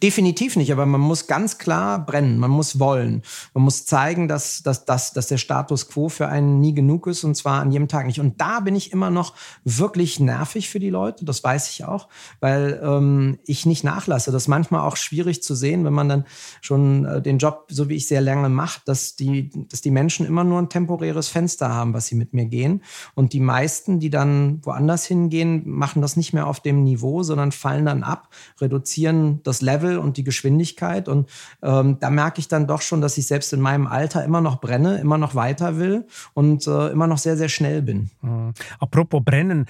[0.01, 3.23] Definitiv nicht, aber man muss ganz klar brennen, man muss wollen.
[3.53, 7.23] Man muss zeigen, dass, dass, dass, dass der Status quo für einen nie genug ist
[7.23, 8.19] und zwar an jedem Tag nicht.
[8.19, 12.07] Und da bin ich immer noch wirklich nervig für die Leute, das weiß ich auch,
[12.39, 14.31] weil ähm, ich nicht nachlasse.
[14.31, 16.25] Das ist manchmal auch schwierig zu sehen, wenn man dann
[16.61, 20.25] schon äh, den Job, so wie ich sehr lange mache, dass die, dass die Menschen
[20.25, 22.83] immer nur ein temporäres Fenster haben, was sie mit mir gehen.
[23.15, 27.51] Und die meisten, die dann woanders hingehen, machen das nicht mehr auf dem Niveau, sondern
[27.51, 31.07] fallen dann ab, reduzieren das Level und die Geschwindigkeit.
[31.07, 31.29] Und
[31.63, 34.61] ähm, da merke ich dann doch schon, dass ich selbst in meinem Alter immer noch
[34.61, 36.05] brenne, immer noch weiter will
[36.35, 38.11] und äh, immer noch sehr, sehr schnell bin.
[38.21, 38.53] Mhm.
[38.79, 39.65] Apropos brennen.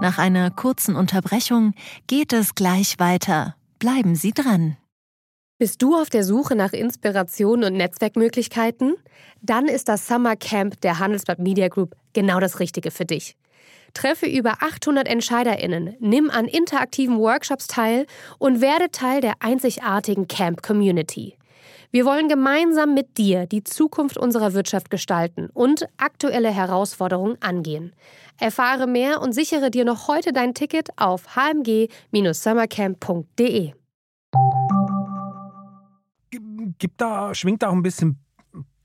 [0.00, 1.74] Nach einer kurzen Unterbrechung
[2.06, 3.54] geht es gleich weiter.
[3.78, 4.76] Bleiben Sie dran.
[5.58, 8.96] Bist du auf der Suche nach Inspiration und Netzwerkmöglichkeiten?
[9.40, 13.36] Dann ist das Summer Camp der Handelsblatt Media Group genau das Richtige für dich.
[13.94, 18.06] Treffe über 800 EntscheiderInnen, nimm an interaktiven Workshops teil
[18.38, 21.36] und werde Teil der einzigartigen Camp Community.
[21.94, 27.92] Wir wollen gemeinsam mit dir die Zukunft unserer Wirtschaft gestalten und aktuelle Herausforderungen angehen.
[28.40, 33.74] Erfahre mehr und sichere dir noch heute dein Ticket auf hmg-summercamp.de.
[36.80, 38.18] Gibt da, schwingt da auch ein bisschen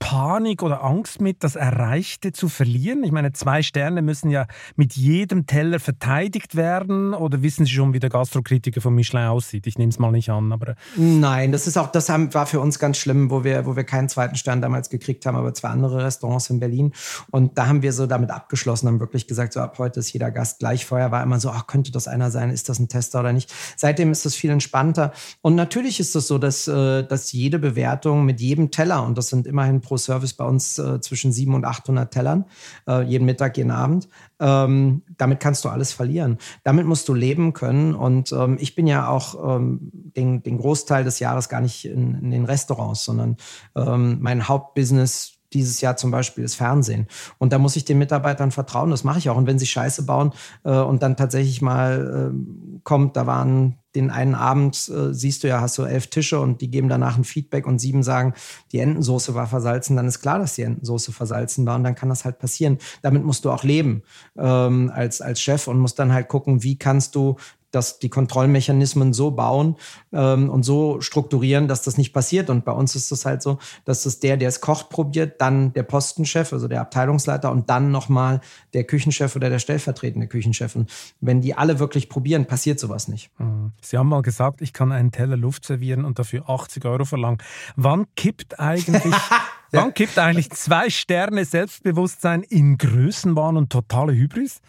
[0.00, 3.04] Panik oder Angst mit, das Erreichte zu verlieren?
[3.04, 7.14] Ich meine, zwei Sterne müssen ja mit jedem Teller verteidigt werden.
[7.14, 9.66] Oder wissen Sie schon, wie der Gastrokritiker von Michelin aussieht?
[9.66, 10.74] Ich nehme es mal nicht an, aber.
[10.96, 14.08] Nein, das ist auch, das war für uns ganz schlimm, wo wir, wo wir keinen
[14.08, 16.92] zweiten Stern damals gekriegt haben, aber zwei andere Restaurants in Berlin.
[17.30, 20.30] Und da haben wir so damit abgeschlossen, haben wirklich gesagt, so ab heute ist jeder
[20.30, 20.86] Gast gleich.
[20.86, 22.48] Vorher war immer so, ach, könnte das einer sein?
[22.48, 23.52] Ist das ein Tester oder nicht?
[23.76, 25.12] Seitdem ist das viel entspannter.
[25.42, 29.18] Und natürlich ist es das so, dass, äh, dass jede Bewertung mit jedem Teller, und
[29.18, 32.44] das sind immerhin pro Service bei uns äh, zwischen 700 und 800 Tellern,
[32.86, 34.08] äh, jeden Mittag, jeden Abend.
[34.38, 36.38] Ähm, damit kannst du alles verlieren.
[36.62, 37.96] Damit musst du leben können.
[37.96, 42.14] Und ähm, ich bin ja auch ähm, den, den, Großteil des Jahres gar nicht in,
[42.14, 43.36] in den Restaurants, sondern
[43.74, 47.06] ähm, mein Hauptbusiness dieses Jahr zum Beispiel ist Fernsehen.
[47.38, 48.90] Und da muss ich den Mitarbeitern vertrauen.
[48.90, 49.36] Das mache ich auch.
[49.36, 50.32] Und wenn sie Scheiße bauen
[50.64, 55.48] äh, und dann tatsächlich mal äh, kommt, da waren den einen Abend, äh, siehst du
[55.48, 58.34] ja, hast du elf Tische und die geben danach ein Feedback und sieben sagen,
[58.72, 62.08] die Entensoße war versalzen, dann ist klar, dass die Entensoße versalzen war und dann kann
[62.08, 62.78] das halt passieren.
[63.02, 64.02] Damit musst du auch leben
[64.38, 67.36] ähm, als, als Chef und musst dann halt gucken, wie kannst du
[67.70, 69.76] dass die Kontrollmechanismen so bauen
[70.12, 72.50] ähm, und so strukturieren, dass das nicht passiert.
[72.50, 75.72] Und bei uns ist es halt so, dass es der, der es kocht, probiert, dann
[75.72, 78.40] der Postenchef, also der Abteilungsleiter und dann nochmal
[78.74, 80.76] der Küchenchef oder der stellvertretende Küchenchef.
[80.76, 80.90] Und
[81.20, 83.30] wenn die alle wirklich probieren, passiert sowas nicht.
[83.38, 83.72] Mhm.
[83.80, 87.38] Sie haben mal gesagt, ich kann einen Teller Luft servieren und dafür 80 Euro verlangen.
[87.76, 89.14] Wann kippt eigentlich...
[89.72, 94.60] Wann kippt eigentlich zwei Sterne Selbstbewusstsein in Größenwahn und totale Hybris?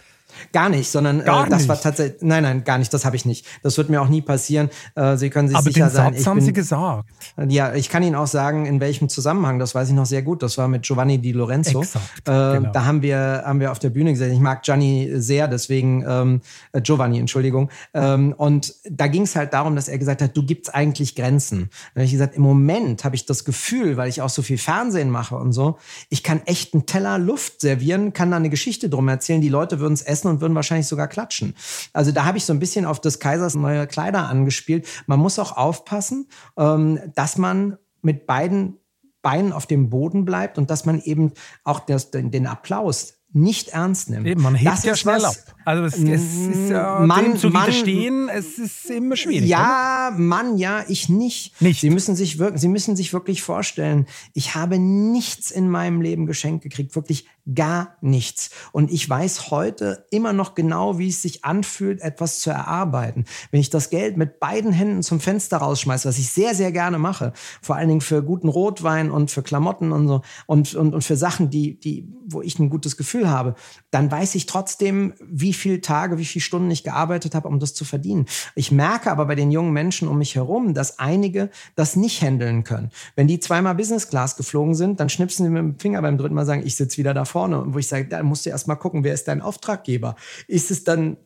[0.54, 1.70] Gar nicht, sondern gar äh, das nicht.
[1.70, 2.22] war tatsächlich.
[2.22, 2.94] Nein, nein, gar nicht.
[2.94, 3.46] Das habe ich nicht.
[3.64, 4.70] Das wird mir auch nie passieren.
[4.96, 6.14] Äh, Sie können sich Aber sicher den sein.
[6.14, 7.10] Satz haben bin, Sie gesagt.
[7.48, 9.60] Ja, ich kann Ihnen auch sagen, in welchem Zusammenhang.
[9.60, 10.44] Das weiß ich noch sehr gut.
[10.44, 11.82] Das war mit Giovanni Di Lorenzo.
[11.82, 12.72] Exakt, äh, genau.
[12.72, 14.34] Da haben wir haben wir auf der Bühne gesehen.
[14.34, 17.70] Ich mag Gianni sehr, deswegen ähm, äh, Giovanni, Entschuldigung.
[17.94, 21.70] Ähm, und da ging es halt darum, dass er gesagt hat, du gibt's eigentlich Grenzen.
[21.94, 24.58] Da habe ich gesagt, im Moment habe ich das Gefühl, weil ich auch so viel
[24.58, 25.78] Fernsehen mache und so,
[26.10, 29.42] ich kann echt einen Teller Luft servieren, kann da eine Geschichte drum erzählen.
[29.42, 31.56] Die Leute würden es essen und würden wahrscheinlich sogar klatschen.
[31.94, 34.88] Also da habe ich so ein bisschen auf des Kaisers neue Kleider angespielt.
[35.08, 38.78] Man muss auch aufpassen, ähm, dass man mit beiden
[39.22, 44.10] Beinen auf dem Boden bleibt und dass man eben auch das, den Applaus nicht ernst
[44.10, 44.28] nimmt.
[44.28, 45.56] Eben, man hebt Das ja schnell was- ab.
[45.64, 49.44] Also es, es ist ja Mann, dem zu Mann- widerstehen, es ist immer schwierig.
[49.44, 49.48] oder?
[49.62, 51.62] Ja, Mann, ja, ich nicht.
[51.62, 51.82] Nicht.
[51.82, 56.26] Sie müssen sich wirklich, Sie müssen sich wirklich vorstellen, ich habe nichts in meinem Leben
[56.26, 58.50] geschenkt gekriegt, wirklich gar nichts.
[58.72, 63.26] Und ich weiß heute immer noch genau, wie es sich anfühlt, etwas zu erarbeiten.
[63.52, 66.98] Wenn ich das Geld mit beiden Händen zum Fenster rausschmeiße, was ich sehr, sehr gerne
[66.98, 71.04] mache, vor allen Dingen für guten Rotwein und für Klamotten und so und, und, und
[71.04, 73.56] für Sachen, die, die, wo ich ein gutes Gefühl habe,
[73.92, 77.74] dann weiß ich trotzdem, wie viele Tage, wie viele Stunden ich gearbeitet habe, um das
[77.74, 78.26] zu verdienen.
[78.56, 82.64] Ich merke aber bei den jungen Menschen um mich herum, dass einige das nicht handeln
[82.64, 82.92] können.
[83.16, 86.36] Wenn die zweimal Business Class geflogen sind, dann schnipsen sie mit dem Finger beim dritten
[86.36, 87.62] Mal sagen, ich sitze wieder da vorne.
[87.62, 90.16] Und wo ich sage, da musst du erst mal gucken, wer ist dein Auftraggeber?
[90.48, 91.18] Ist es dann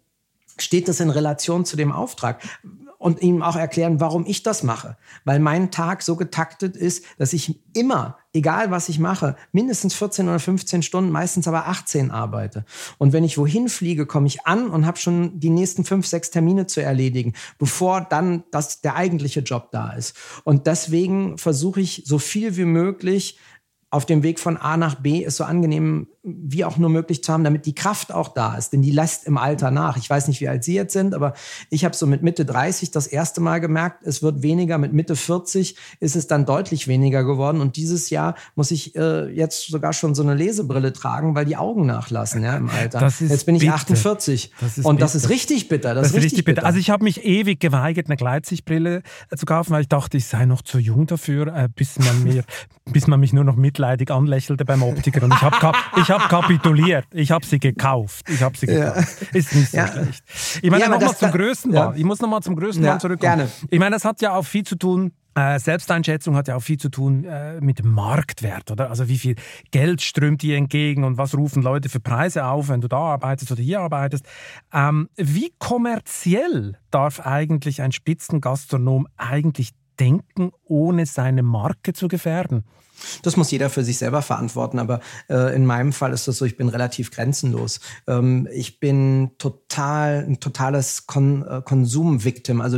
[0.57, 2.41] steht das in Relation zu dem Auftrag
[3.05, 4.97] und ihm auch erklären, warum ich das mache.
[5.25, 10.27] Weil mein Tag so getaktet ist, dass ich immer, egal was ich mache, mindestens 14
[10.27, 12.65] oder 15 Stunden, meistens aber 18 arbeite.
[12.97, 16.31] Und wenn ich wohin fliege, komme ich an und habe schon die nächsten fünf, sechs
[16.31, 20.15] Termine zu erledigen, bevor dann das, der eigentliche Job da ist.
[20.43, 23.37] Und deswegen versuche ich so viel wie möglich
[23.91, 27.32] auf dem Weg von A nach B es so angenehm wie auch nur möglich zu
[27.32, 28.73] haben, damit die Kraft auch da ist.
[28.73, 29.95] Denn die lässt im Alter nach.
[29.97, 31.34] Ich weiß nicht, wie alt Sie jetzt sind, aber
[31.69, 34.80] ich habe so mit Mitte 30 das erste Mal gemerkt, es wird weniger.
[34.80, 37.61] Mit Mitte 40 ist es dann deutlich weniger geworden.
[37.61, 41.57] Und dieses Jahr muss ich äh, jetzt sogar schon so eine Lesebrille tragen, weil die
[41.57, 42.99] Augen nachlassen ja, im Alter.
[42.99, 43.76] Das ist jetzt bin ich bitter.
[43.76, 44.51] 48.
[44.59, 45.26] Das ist und das bitter.
[45.26, 45.93] ist richtig bitter.
[45.93, 46.65] Das, Das ist richtig bitter.
[46.65, 50.26] Also ich habe mich ewig geweigert, eine Gleitsichtbrille äh, zu kaufen, weil ich dachte, ich
[50.26, 52.43] sei noch zu jung dafür, äh, bis man mir,
[52.91, 55.23] bis man mich nur noch mitleidig anlächelte beim Optiker.
[55.23, 55.55] Und ich habe
[55.97, 57.05] ich hab kapituliert.
[57.13, 58.30] Ich habe sie gekauft.
[58.30, 59.22] Ich habe sie gekauft.
[59.34, 59.88] Ist nicht so Ja.
[59.88, 60.24] schlecht.
[60.61, 61.91] Ich meine, Ja, nochmal zum Größenwahn.
[61.93, 61.97] ja.
[61.97, 63.38] Ich muss nochmal zum Größenwahn Ja, zurückkommen.
[63.38, 63.51] gerne.
[63.70, 65.11] Ich meine, das hat ja auch viel zu tun.
[65.38, 68.89] Äh, Selbsteinschätzung hat ja auch viel zu tun äh, mit dem Marktwert, oder?
[68.89, 69.36] Also wie viel
[69.72, 73.51] Geld strömt dir entgegen und was rufen Leute für Preise auf, wenn du da arbeitest
[73.51, 74.26] oder hier arbeitest.
[74.74, 82.63] Ähm, wie kommerziell darf eigentlich ein Spitzengastronom eigentlich denken, ohne seine Marke zu gefährden?
[83.23, 86.45] Das muss jeder für sich selber verantworten, aber äh, in meinem Fall ist das so,
[86.45, 87.79] ich bin relativ grenzenlos.
[88.07, 92.61] Ähm, ich bin total, ein totales Kon äh, Konsumvictim.
[92.61, 92.77] Also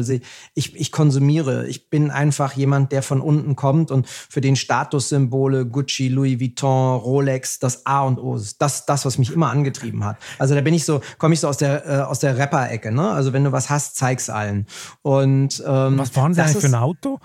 [0.54, 1.68] ich, ich konsumiere.
[1.68, 7.00] Ich bin einfach jemand, der von unten kommt und für den Statussymbole Gucci, Louis Vuitton,
[7.00, 8.62] Rolex das A und O ist.
[8.62, 10.18] Das, das, was mich immer angetrieben hat.
[10.40, 12.92] Also da bin ich so, komme ich so aus der, äh, aus der Rapper-Ecke.
[12.92, 13.10] Ne?
[13.10, 14.66] Also wenn du was hast, zeig's allen.
[15.02, 17.20] Und ähm, Was fahren Sie eigentlich für ein Auto?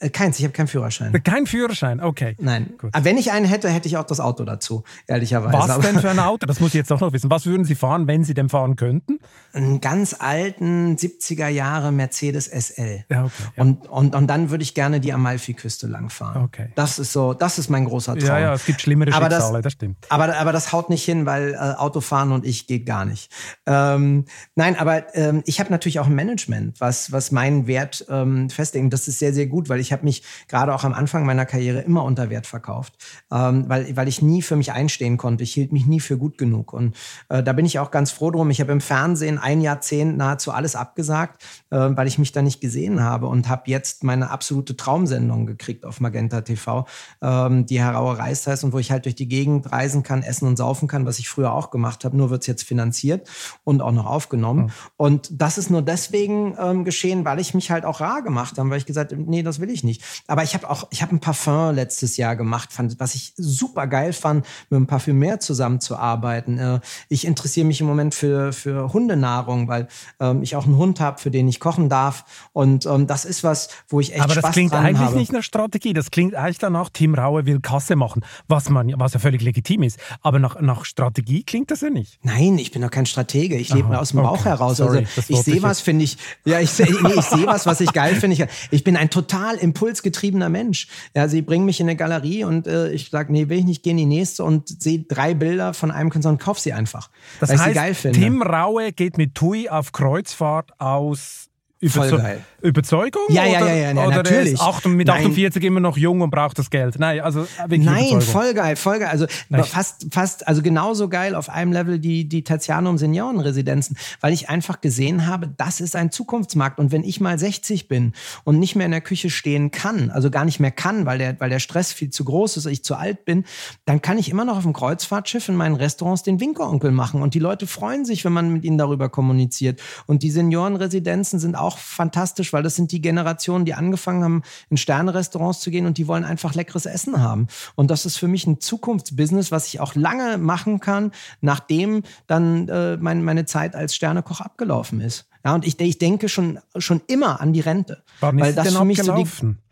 [0.00, 1.12] Äh, Keins, ich habe keinen Führerschein.
[1.22, 2.36] Kein Führerschein, okay.
[2.40, 2.74] Nein.
[2.78, 2.90] Gut.
[2.92, 5.56] Aber wenn ich einen hätte, hätte ich auch das Auto dazu, ehrlicherweise.
[5.56, 6.46] Was Aber denn für ein Auto?
[6.46, 7.30] Das muss ich jetzt doch noch wissen.
[7.30, 9.20] Was würden Sie fahren, wenn Sie denn fahren könnten?
[9.52, 13.04] Einen ganz alten 70er Jahre Mercedes SL.
[13.08, 13.62] Ja, okay, ja.
[13.62, 16.42] Und, und, und dann würde ich gerne die Amalfiküste langfahren.
[16.42, 16.70] Okay.
[16.74, 18.26] Das ist so, das ist mein großer Traum.
[18.28, 20.06] Ja, ja, es gibt schlimmere Aber das- Schicksale, das, stimmt.
[20.08, 23.30] Aber, aber das haut nicht hin, weil äh, Autofahren und ich geht gar nicht.
[23.66, 24.24] Ähm,
[24.56, 28.92] nein, aber ähm, ich habe natürlich auch ein Management, was, was meinen Wert ähm, festlegt.
[28.92, 31.80] Das ist sehr, sehr gut, weil ich habe mich gerade auch am Anfang meiner Karriere
[31.80, 32.94] immer unter Wert verkauft,
[33.32, 35.44] ähm, weil, weil ich nie für mich einstehen konnte.
[35.44, 36.72] Ich hielt mich nie für gut genug.
[36.72, 36.96] Und
[37.28, 38.50] äh, da bin ich auch ganz froh drum.
[38.50, 42.60] Ich habe im Fernsehen ein Jahrzehnt nahezu alles abgesagt, äh, weil ich mich da nicht
[42.60, 46.86] gesehen habe und habe jetzt meine absolute Traumsendung gekriegt auf Magenta TV,
[47.22, 50.46] ähm, die Heraue Reis heißt und wo ich halt durch die Gegend reisen kann, essen
[50.46, 52.16] und saufen kann, was ich früher auch gemacht habe.
[52.16, 53.28] Nur wird es jetzt finanziert
[53.64, 54.72] und auch noch aufgenommen.
[54.96, 58.70] Und das ist nur deswegen ähm, geschehen, weil ich mich halt auch rar gemacht habe,
[58.70, 60.02] weil ich gesagt habe, nee, das will ich nicht.
[60.26, 63.86] Aber ich habe auch, ich habe ein Parfum letztes Jahr gemacht, fand, was ich super
[63.86, 66.58] geil fand, mit einem Parfümer zusammenzuarbeiten.
[66.58, 69.88] Äh, ich interessiere mich im Moment für, für Hundenahrung, weil
[70.20, 72.24] ähm, ich auch einen Hund habe, für den ich kochen darf.
[72.52, 75.18] Und ähm, das ist was, wo ich echt Aber das Spaß klingt dran eigentlich habe.
[75.18, 75.92] nicht nach Strategie.
[75.92, 79.82] Das klingt eigentlich danach, Tim Raue will Kasse machen, was, man, was ja völlig legitim
[79.82, 79.98] ist.
[80.22, 82.18] Aber nach, nach Strategie klingt das ja nicht.
[82.22, 83.56] Nein, ich bin doch kein Stratege.
[83.56, 84.50] Ich lebe aus dem Bauch okay.
[84.50, 84.76] heraus.
[84.76, 86.18] Sorry, also das ich sehe was, finde ich.
[86.44, 88.34] Ja, ich, nee, ich sehe was, was ich geil finde.
[88.36, 90.88] Ich, ich bin ein total impulsgetriebener Mensch.
[91.14, 93.82] Ja, sie bringen mich in eine Galerie und äh, ich sage, nee, will ich nicht,
[93.82, 97.10] gehe in die nächste und sehe drei Bilder von einem Künstler und kauf sie einfach.
[97.40, 101.48] Das heißt, Tim Raue geht mit Tui auf Kreuzfahrt aus
[101.84, 103.22] Überze Überzeugung?
[103.28, 104.54] Ja, ja, ja, ja, ja oder natürlich.
[104.54, 105.66] Ist mit 48 Nein.
[105.66, 106.98] immer noch jung und braucht das Geld.
[106.98, 109.08] Nein, also Nein, voll geil, voll geil.
[109.10, 109.66] Also Echt?
[109.66, 114.80] fast, fast, also genauso geil auf einem Level die, die Tertianum Seniorenresidenzen, weil ich einfach
[114.80, 116.78] gesehen habe, das ist ein Zukunftsmarkt.
[116.78, 118.14] Und wenn ich mal 60 bin
[118.44, 121.38] und nicht mehr in der Küche stehen kann, also gar nicht mehr kann, weil der,
[121.40, 123.44] weil der Stress viel zu groß ist, ich zu alt bin,
[123.84, 127.20] dann kann ich immer noch auf dem Kreuzfahrtschiff in meinen Restaurants den Winkeronkel machen.
[127.20, 129.82] Und die Leute freuen sich, wenn man mit ihnen darüber kommuniziert.
[130.06, 134.76] Und die Seniorenresidenzen sind auch fantastisch, weil das sind die Generationen, die angefangen haben, in
[134.76, 137.48] Sterne-Restaurants zu gehen und die wollen einfach leckeres Essen haben.
[137.74, 142.68] Und das ist für mich ein Zukunftsbusiness, was ich auch lange machen kann, nachdem dann
[142.68, 145.26] äh, mein, meine Zeit als Sternekoch abgelaufen ist.
[145.44, 148.02] Ja, und ich, ich denke schon, schon immer an die Rente.
[148.20, 149.48] Wann weil das denn für mich abgelaufen?
[149.48, 149.64] so die,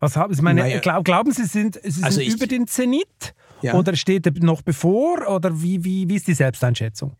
[0.00, 0.42] was haben Sie?
[0.42, 0.78] Meine, naja.
[0.78, 3.34] glaub, glauben Sie, sind, Sie sind also über den Zenit?
[3.62, 3.74] Ja.
[3.74, 5.26] Oder steht er noch bevor?
[5.28, 7.16] Oder wie, wie, wie ist die Selbsteinschätzung?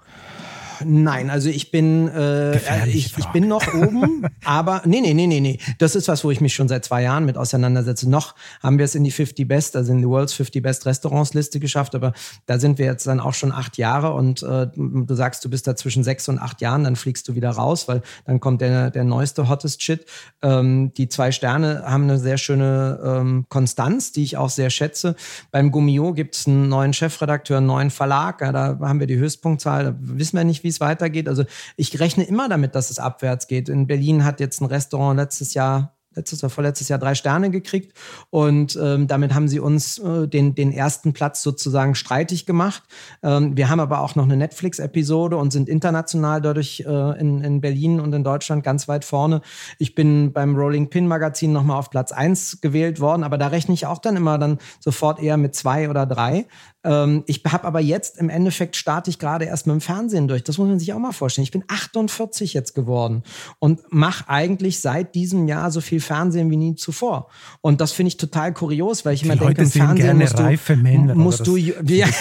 [0.85, 5.41] Nein, also ich bin, äh, ich, ich, bin noch oben, aber nee, nee, nee, nee,
[5.41, 5.59] nee.
[5.79, 8.09] Das ist was, wo ich mich schon seit zwei Jahren mit auseinandersetze.
[8.09, 11.35] Noch haben wir es in die 50 Best, also in die World's 50 Best Restaurants
[11.35, 12.12] Liste geschafft, aber
[12.47, 15.66] da sind wir jetzt dann auch schon acht Jahre und äh, du sagst, du bist
[15.66, 18.91] da zwischen sechs und acht Jahren, dann fliegst du wieder raus, weil dann kommt der,
[18.91, 20.07] der neueste Hottest Shit.
[20.43, 25.16] Ähm, die zwei Sterne haben eine sehr schöne ähm, Konstanz, die ich auch sehr schätze.
[25.51, 29.16] Beim Gummio gibt es einen neuen Chefredakteur, einen neuen Verlag, ja, da haben wir die
[29.16, 31.29] Höchstpunktzahl, da wissen wir nicht, wie wie es weitergeht.
[31.29, 31.45] Also
[31.77, 33.69] ich rechne immer damit, dass es abwärts geht.
[33.69, 37.97] In Berlin hat jetzt ein Restaurant letztes Jahr letztes oder vorletztes Jahr drei Sterne gekriegt
[38.31, 42.83] und ähm, damit haben sie uns äh, den, den ersten Platz sozusagen streitig gemacht.
[43.23, 47.61] Ähm, wir haben aber auch noch eine Netflix-Episode und sind international dadurch äh, in, in
[47.61, 49.41] Berlin und in Deutschland ganz weit vorne.
[49.79, 53.75] Ich bin beim Rolling Pin Magazin nochmal auf Platz eins gewählt worden, aber da rechne
[53.75, 56.47] ich auch dann immer dann sofort eher mit zwei oder drei.
[56.85, 60.45] Ähm, ich habe aber jetzt im Endeffekt starte ich gerade erst mit dem Fernsehen durch.
[60.45, 61.43] Das muss man sich auch mal vorstellen.
[61.43, 63.24] Ich bin 48 jetzt geworden
[63.59, 67.29] und mache eigentlich seit diesem Jahr so viel Fernsehen wie nie zuvor.
[67.61, 71.14] Und das finde ich total kurios, weil ich immer denke, im Fernsehen musst du, Männer,
[71.14, 71.57] musst du,
[71.87, 72.07] ja.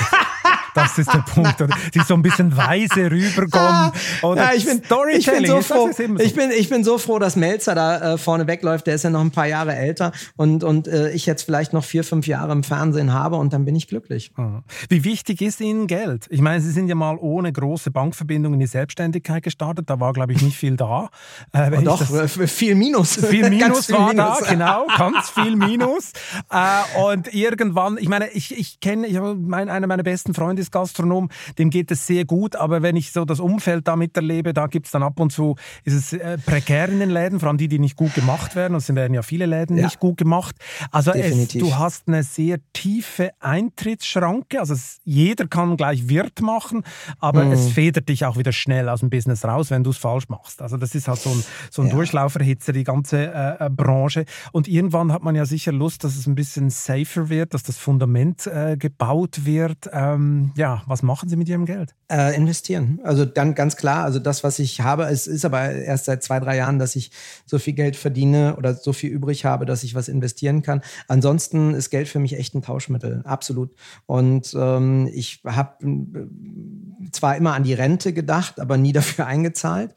[0.77, 1.61] Das ist der Punkt.
[1.61, 3.91] Oder sie so ein bisschen weise rüberkommen.
[4.21, 4.81] Oder ja, ich bin,
[5.17, 5.89] ich bin so froh.
[6.19, 8.87] Ich bin, ich bin so froh, dass Melzer da äh, vorne wegläuft.
[8.87, 11.83] Der ist ja noch ein paar Jahre älter und, und äh, ich jetzt vielleicht noch
[11.83, 14.31] vier, fünf Jahre im Fernsehen habe und dann bin ich glücklich.
[14.37, 14.61] Ah.
[14.89, 16.27] Wie wichtig ist Ihnen Geld?
[16.29, 19.89] Ich meine, Sie sind ja mal ohne große Bankverbindung in die Selbstständigkeit gestartet.
[19.89, 21.09] Da war, glaube ich, nicht viel da.
[21.53, 23.15] Äh, Doch, das, äh, viel Minus.
[23.29, 24.85] Viel Minus war viel da, genau.
[24.97, 26.11] Ganz viel Minus.
[26.51, 30.71] äh, und irgendwann, ich meine, ich, ich kenne, ich mein, einer meiner besten Freunde ist
[30.71, 34.67] Gastronom, dem geht es sehr gut, aber wenn ich so das Umfeld da miterlebe, da
[34.67, 37.57] gibt es dann ab und zu, ist es äh, prekär in den Läden, vor allem
[37.57, 39.85] die, die nicht gut gemacht werden, und es werden ja viele Läden ja.
[39.85, 40.55] nicht gut gemacht.
[40.91, 46.83] Also es, du hast eine sehr tiefe Eintrittsschranke, also es, jeder kann gleich Wirt machen,
[47.19, 47.53] aber mhm.
[47.53, 50.61] es federt dich auch wieder schnell aus dem Business raus, wenn du es falsch machst.
[50.61, 51.93] Also das ist halt so ein, so ein ja.
[51.95, 54.25] Durchlauferhitzer, die ganze äh, äh, Branche.
[54.51, 57.77] Und irgendwann hat man ja sicher Lust, dass es ein bisschen safer wird, dass das
[57.77, 59.89] Fundament äh, gebaut wird.
[59.91, 61.95] Ähm, ja, was machen Sie mit Ihrem Geld?
[62.11, 62.99] Äh, investieren.
[63.03, 66.39] Also dann ganz klar, also das, was ich habe, es ist aber erst seit zwei,
[66.39, 67.11] drei Jahren, dass ich
[67.45, 70.81] so viel Geld verdiene oder so viel übrig habe, dass ich was investieren kann.
[71.07, 73.71] Ansonsten ist Geld für mich echt ein Tauschmittel, absolut.
[74.07, 79.93] Und ähm, ich habe äh, zwar immer an die Rente gedacht, aber nie dafür eingezahlt.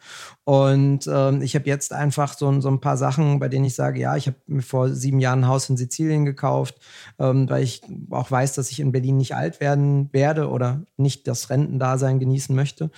[0.51, 4.01] Und ähm, ich habe jetzt einfach so, so ein paar Sachen, bei denen ich sage,
[4.01, 6.75] ja, ich habe mir vor sieben Jahren ein Haus in Sizilien gekauft,
[7.21, 11.29] ähm, weil ich auch weiß, dass ich in Berlin nicht alt werden werde oder nicht
[11.29, 12.91] das Rentendasein genießen möchte.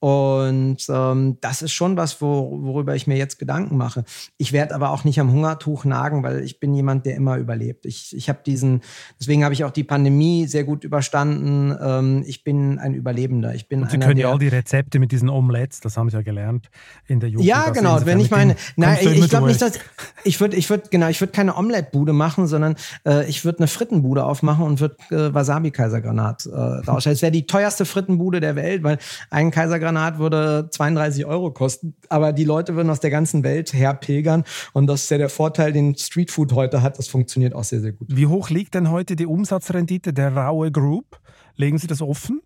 [0.00, 4.04] Und ähm, das ist schon was, wo, worüber ich mir jetzt Gedanken mache.
[4.36, 7.86] Ich werde aber auch nicht am Hungertuch nagen, weil ich bin jemand, der immer überlebt.
[7.86, 8.82] Ich, ich habe diesen,
[9.18, 11.74] deswegen habe ich auch die Pandemie sehr gut überstanden.
[11.80, 13.54] Ähm, ich bin ein Überlebender.
[13.54, 16.10] Ich bin Und Sie einer, können ja all die Rezepte mit diesen Omelettes, das haben
[16.10, 16.68] Sie ja gelernt
[17.06, 17.46] in der Jugend.
[17.46, 18.04] Ja, genau.
[18.04, 19.78] Wenn ich meine, nein, ich, glaube nicht, dass
[20.24, 22.76] ich würde, ich würde, genau, ich würde keine Omelette-Bude machen, sondern
[23.06, 27.14] äh, ich würde eine Frittenbude aufmachen und würde äh, Wasabi-Kaisergranat äh, rausstellen.
[27.14, 28.98] Es wäre die teuerste Frittenbude der Welt, weil
[29.30, 33.72] ein Kaisergranat Granat würde 32 Euro kosten, aber die Leute würden aus der ganzen Welt
[33.72, 36.98] herpilgern und das ist ja der Vorteil, den Streetfood heute hat.
[36.98, 38.08] Das funktioniert auch sehr, sehr gut.
[38.10, 41.18] Wie hoch liegt denn heute die Umsatzrendite der Raue Group?
[41.56, 42.40] Legen Sie das offen?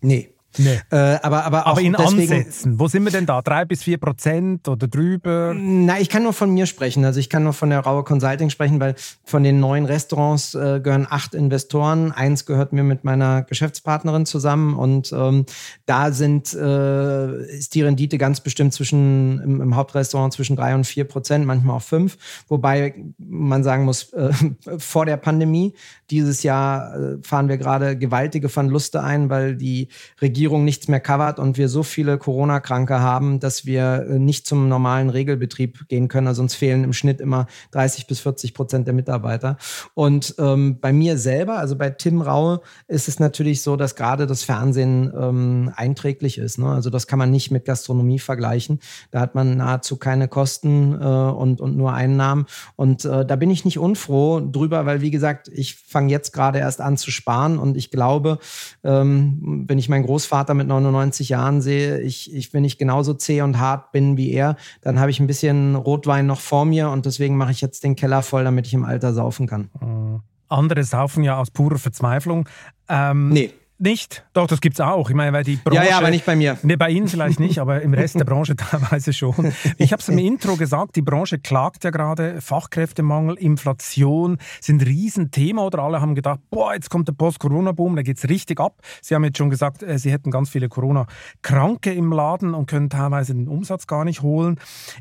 [0.00, 0.34] Nee.
[0.58, 0.80] Nee.
[0.90, 3.40] Äh, aber, aber, aber in deswegen, Ansätzen, wo sind wir denn da?
[3.42, 5.54] Drei bis vier Prozent oder drüber?
[5.56, 7.04] Na, ich kann nur von mir sprechen.
[7.04, 8.94] Also ich kann nur von der Raue Consulting sprechen, weil
[9.24, 12.12] von den neuen Restaurants äh, gehören acht Investoren.
[12.12, 15.46] Eins gehört mir mit meiner Geschäftspartnerin zusammen und ähm,
[15.86, 20.86] da sind, äh, ist die Rendite ganz bestimmt zwischen im, im, Hauptrestaurant zwischen drei und
[20.86, 22.18] vier Prozent, manchmal auch fünf.
[22.48, 24.30] Wobei man sagen muss, äh,
[24.78, 25.74] vor der Pandemie,
[26.10, 29.88] dieses Jahr äh, fahren wir gerade gewaltige Verluste ein, weil die
[30.20, 34.68] Regierung nichts mehr covert und wir so viele Corona-Kranke haben, dass wir äh, nicht zum
[34.68, 36.26] normalen Regelbetrieb gehen können.
[36.26, 39.56] Also uns fehlen im Schnitt immer 30 bis 40 Prozent der Mitarbeiter.
[39.94, 44.26] Und ähm, bei mir selber, also bei Tim Raue, ist es natürlich so, dass gerade
[44.26, 46.58] das Fernsehen ähm, einträglich ist.
[46.58, 46.68] Ne?
[46.68, 48.80] Also das kann man nicht mit Gastronomie vergleichen.
[49.10, 52.46] Da hat man nahezu keine Kosten äh, und, und nur Einnahmen.
[52.76, 56.58] Und äh, da bin ich nicht unfroh drüber, weil wie gesagt, ich fange jetzt gerade
[56.58, 58.38] erst an zu sparen und ich glaube,
[58.84, 63.42] ähm, wenn ich meinen Großvater mit 99 Jahren sehe, ich, ich, wenn ich genauso zäh
[63.42, 67.06] und hart bin wie er, dann habe ich ein bisschen Rotwein noch vor mir und
[67.06, 69.70] deswegen mache ich jetzt den Keller voll, damit ich im Alter saufen kann.
[69.80, 70.20] Mhm.
[70.48, 72.48] Andere saufen ja aus purer Verzweiflung.
[72.88, 73.50] Ähm, nee.
[73.82, 74.24] Nicht?
[74.32, 75.10] Doch, das gibt es auch.
[75.10, 75.82] Ich meine, weil die Branche.
[75.82, 76.56] Ja, ja, aber nicht bei mir.
[76.62, 79.52] Nee, bei Ihnen vielleicht nicht, aber im Rest der Branche teilweise schon.
[79.76, 82.40] Ich habe es im Intro gesagt, die Branche klagt ja gerade.
[82.40, 88.02] Fachkräftemangel, Inflation sind ein Riesenthema oder alle haben gedacht, boah, jetzt kommt der Post-Corona-Boom, da
[88.02, 88.76] geht es richtig ab.
[89.00, 92.88] Sie haben jetzt schon gesagt, äh, Sie hätten ganz viele Corona-Kranke im Laden und können
[92.88, 94.60] teilweise den Umsatz gar nicht holen.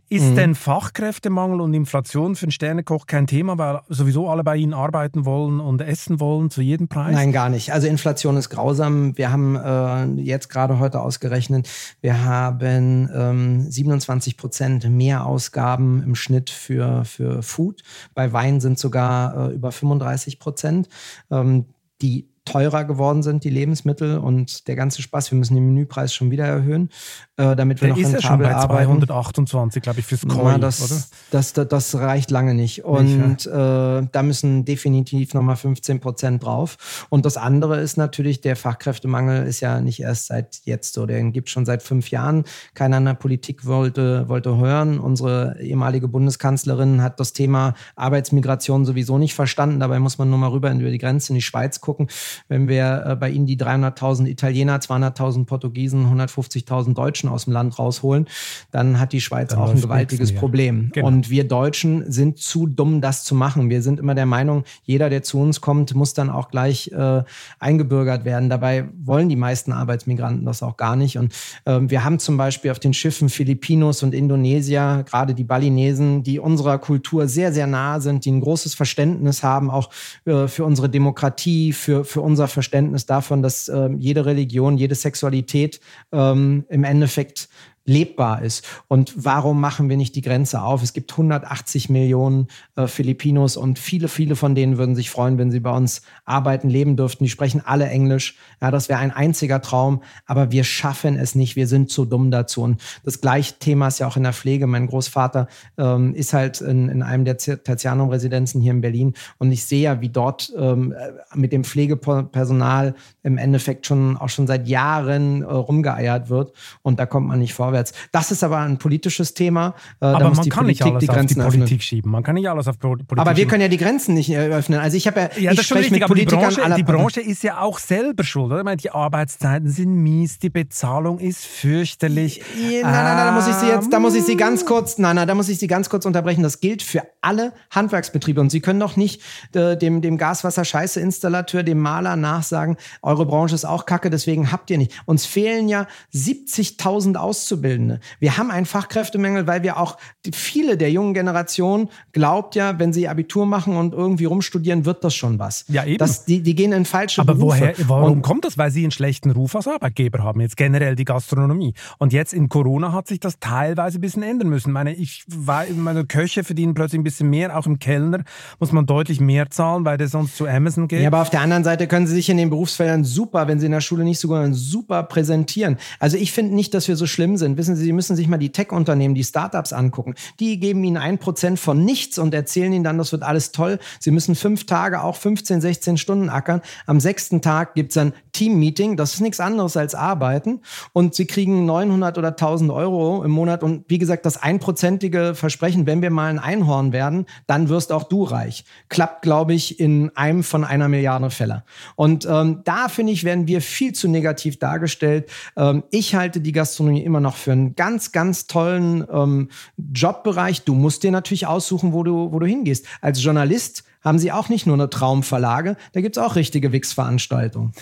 [0.09, 0.35] Ist mhm.
[0.35, 5.23] denn Fachkräftemangel und Inflation für einen Sternekoch kein Thema, weil sowieso alle bei Ihnen arbeiten
[5.25, 7.13] wollen und essen wollen zu jedem Preis?
[7.13, 7.73] Nein, gar nicht.
[7.73, 9.17] Also Inflation ist grausam grausam.
[9.17, 11.67] Wir haben äh, jetzt gerade heute ausgerechnet,
[11.99, 17.83] wir haben ähm, 27 Prozent mehr Ausgaben im Schnitt für, für Food.
[18.13, 20.87] Bei Wein sind sogar äh, über 35 Prozent.
[21.29, 21.65] Ähm,
[22.01, 25.31] die teurer geworden sind, die Lebensmittel und der ganze Spaß.
[25.31, 26.89] Wir müssen den Menüpreis schon wieder erhöhen,
[27.37, 30.57] äh, damit wir der noch ist rentabel ja schon bei 228, glaube ich, fürs Koi,
[30.59, 31.01] das, oder?
[31.31, 32.83] Das, das, das, reicht lange nicht.
[32.83, 33.99] Und ja.
[33.99, 37.07] äh, da müssen definitiv nochmal 15 Prozent drauf.
[37.09, 41.05] Und das andere ist natürlich, der Fachkräftemangel ist ja nicht erst seit jetzt so.
[41.05, 42.43] Den gibt schon seit fünf Jahren.
[42.73, 44.99] Keiner in der Politik wollte, wollte hören.
[44.99, 49.79] Unsere ehemalige Bundeskanzlerin hat das Thema Arbeitsmigration sowieso nicht verstanden.
[49.79, 52.07] Dabei muss man nur mal rüber über die Grenze in die Schweiz gucken
[52.47, 57.77] wenn wir äh, bei ihnen die 300.000 Italiener, 200.000 Portugiesen, 150.000 Deutschen aus dem Land
[57.77, 58.27] rausholen,
[58.71, 60.91] dann hat die Schweiz dann auch ein gewaltiges Problem.
[60.93, 61.07] Genau.
[61.07, 63.69] Und wir Deutschen sind zu dumm, das zu machen.
[63.69, 67.23] Wir sind immer der Meinung, jeder, der zu uns kommt, muss dann auch gleich äh,
[67.59, 68.49] eingebürgert werden.
[68.49, 71.17] Dabei wollen die meisten Arbeitsmigranten das auch gar nicht.
[71.17, 71.33] Und
[71.65, 76.39] äh, wir haben zum Beispiel auf den Schiffen Filipinos und Indonesier, gerade die Balinesen, die
[76.39, 79.89] unserer Kultur sehr, sehr nahe sind, die ein großes Verständnis haben, auch
[80.25, 85.79] äh, für unsere Demokratie, für, für unser Verständnis davon, dass äh, jede Religion, jede Sexualität
[86.11, 87.49] ähm, im Endeffekt
[87.85, 88.65] lebbar ist.
[88.87, 90.83] Und warum machen wir nicht die Grenze auf?
[90.83, 95.51] Es gibt 180 Millionen äh, Filipinos und viele, viele von denen würden sich freuen, wenn
[95.51, 97.23] sie bei uns arbeiten, leben dürften.
[97.23, 98.37] Die sprechen alle Englisch.
[98.61, 101.55] Ja, das wäre ein einziger Traum, aber wir schaffen es nicht.
[101.55, 102.61] Wir sind zu dumm dazu.
[102.61, 104.67] Und das gleiche Thema ist ja auch in der Pflege.
[104.67, 109.65] Mein Großvater ähm, ist halt in, in einem der Tertianum-Residenzen hier in Berlin und ich
[109.65, 110.93] sehe ja, wie dort ähm,
[111.33, 117.05] mit dem Pflegepersonal im Endeffekt schon auch schon seit Jahren äh, rumgeeiert wird und da
[117.05, 117.93] kommt man nicht vor vorwärts.
[118.11, 119.73] Das ist aber ein politisches Thema.
[120.01, 121.81] Äh, aber man kann Politik nicht alles die auf die Politik öffnen.
[121.81, 122.11] schieben.
[122.11, 123.49] Man kann nicht alles auf Politik Aber wir schieben.
[123.49, 124.79] können ja die Grenzen nicht öffnen.
[124.79, 127.61] Also ich habe ja, ja, ich spreche mit Politikern die Branche, die Branche ist ja
[127.61, 128.47] auch selber schuld.
[128.47, 128.59] Oder?
[128.59, 132.41] Ich meine, die Arbeitszeiten sind mies, die Bezahlung ist fürchterlich.
[132.55, 135.15] Nein, nein, nein, da muss ich Sie jetzt, da muss ich Sie ganz kurz, nein,
[135.15, 136.43] nein, da muss ich Sie ganz kurz unterbrechen.
[136.43, 139.21] Das gilt für alle Handwerksbetriebe und Sie können doch nicht
[139.53, 144.77] äh, dem, dem Gaswasser-Scheiße-Installateur, dem Maler nachsagen, eure Branche ist auch kacke, deswegen habt ihr
[144.77, 144.91] nicht.
[145.05, 147.60] Uns fehlen ja 70.000 Auszubildende.
[147.61, 147.99] Auszubildende.
[148.19, 149.97] Wir haben einen Fachkräftemangel, weil wir auch
[150.33, 155.15] viele der jungen Generation glaubt ja, wenn sie Abitur machen und irgendwie rumstudieren, wird das
[155.15, 155.65] schon was.
[155.67, 155.97] Ja, eben.
[155.97, 157.59] Das, die, die gehen in falsche Aber Berufe.
[157.59, 158.57] woher, warum und, kommt das?
[158.57, 161.73] Weil sie einen schlechten Ruf als Arbeitgeber haben, jetzt generell die Gastronomie.
[161.97, 164.71] Und jetzt in Corona hat sich das teilweise ein bisschen ändern müssen.
[164.71, 168.23] Meine, ich war, meine Köche verdienen plötzlich ein bisschen mehr, auch im Kellner
[168.59, 171.01] muss man deutlich mehr zahlen, weil der sonst zu Amazon geht.
[171.01, 173.67] Ja, aber auf der anderen Seite können sie sich in den Berufsfeldern super, wenn sie
[173.67, 175.77] in der Schule nicht so gut sind, super präsentieren.
[175.99, 177.57] Also ich finde nicht, dass wir so schlimm sind sind.
[177.57, 180.15] Wissen Sie, Sie müssen sich mal die Tech-Unternehmen, die Startups angucken.
[180.39, 183.79] Die geben Ihnen ein Prozent von nichts und erzählen Ihnen dann, das wird alles toll.
[183.99, 186.61] Sie müssen fünf Tage, auch 15, 16 Stunden ackern.
[186.85, 188.97] Am sechsten Tag gibt's ein Team-Meeting.
[188.97, 190.61] Das ist nichts anderes als arbeiten.
[190.93, 193.63] Und Sie kriegen 900 oder 1000 Euro im Monat.
[193.63, 198.03] Und wie gesagt, das einprozentige Versprechen, wenn wir mal ein Einhorn werden, dann wirst auch
[198.03, 198.65] du reich.
[198.89, 201.63] Klappt, glaube ich, in einem von einer Milliarde Fälle.
[201.95, 205.29] Und ähm, da, finde ich, werden wir viel zu negativ dargestellt.
[205.55, 209.49] Ähm, ich halte die Gastronomie immer noch für einen ganz, ganz tollen ähm,
[209.93, 210.63] Jobbereich.
[210.63, 212.85] Du musst dir natürlich aussuchen, wo du, wo du hingehst.
[213.01, 217.73] Als Journalist haben sie auch nicht nur eine Traumverlage, da gibt es auch richtige Wix-Veranstaltungen.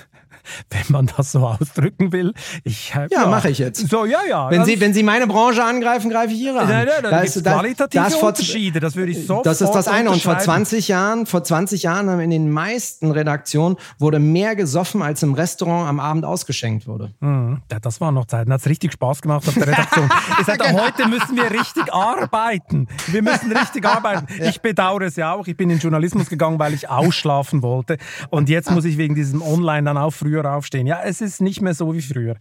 [0.69, 2.33] Wenn man das so ausdrücken will.
[2.63, 3.89] Ich, ja, ja mache ich jetzt.
[3.89, 4.49] So, ja, ja.
[4.49, 6.69] Wenn Sie, wenn Sie meine Branche angreifen, greife ich Ihre an.
[6.69, 7.11] Nein, nein,
[7.43, 10.11] da, qualitative das Unterschiede, das würde ich sofort Das ist das eine.
[10.11, 15.01] Und vor 20 Jahren, vor 20 Jahren haben in den meisten Redaktionen wurde mehr gesoffen,
[15.01, 17.13] als im Restaurant am Abend ausgeschenkt wurde.
[17.19, 17.61] Mhm.
[17.71, 18.51] Ja, das waren noch Zeiten.
[18.51, 20.09] Hat es richtig Spaß gemacht auf der Redaktion.
[20.39, 20.83] ich sagte, genau.
[20.83, 22.87] heute müssen wir richtig arbeiten.
[23.07, 24.27] Wir müssen richtig arbeiten.
[24.37, 24.49] ja.
[24.49, 25.47] Ich bedauere es ja auch.
[25.47, 27.97] Ich bin in Journalismus gegangen, weil ich ausschlafen wollte.
[28.29, 30.87] Und jetzt muss ich wegen diesem Online dann auch früher früher aufstehen.
[30.87, 32.35] Ja, es ist nicht mehr so wie früher.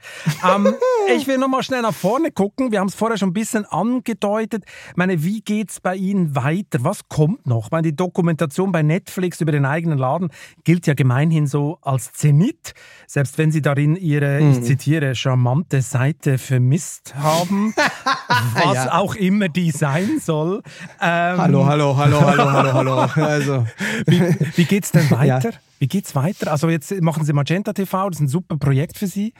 [0.45, 0.75] ähm,
[1.17, 2.73] ich will noch mal schnell nach vorne gucken.
[2.73, 4.65] Wir haben es vorher schon ein bisschen angedeutet.
[4.91, 6.79] Ich meine, wie geht's bei Ihnen weiter?
[6.83, 7.67] Was kommt noch?
[7.67, 10.31] Ich meine, die Dokumentation bei Netflix über den eigenen Laden
[10.65, 12.75] gilt ja gemeinhin so als Zenit.
[13.07, 14.53] Selbst wenn Sie darin Ihre, mhm.
[14.53, 17.75] ich zitiere, charmante Seite vermisst haben,
[18.55, 18.99] was ja.
[18.99, 20.63] auch immer die sein soll.
[21.01, 22.99] Ähm, hallo, hallo, hallo, hallo, hallo, hallo.
[23.29, 23.67] Also.
[24.07, 24.21] Wie,
[24.57, 25.51] wie geht's denn weiter?
[25.51, 25.59] Ja.
[25.79, 26.51] Wie geht's weiter?
[26.51, 29.33] Also jetzt machen Sie Magenta TV, das ist ein super Projekt für Sie.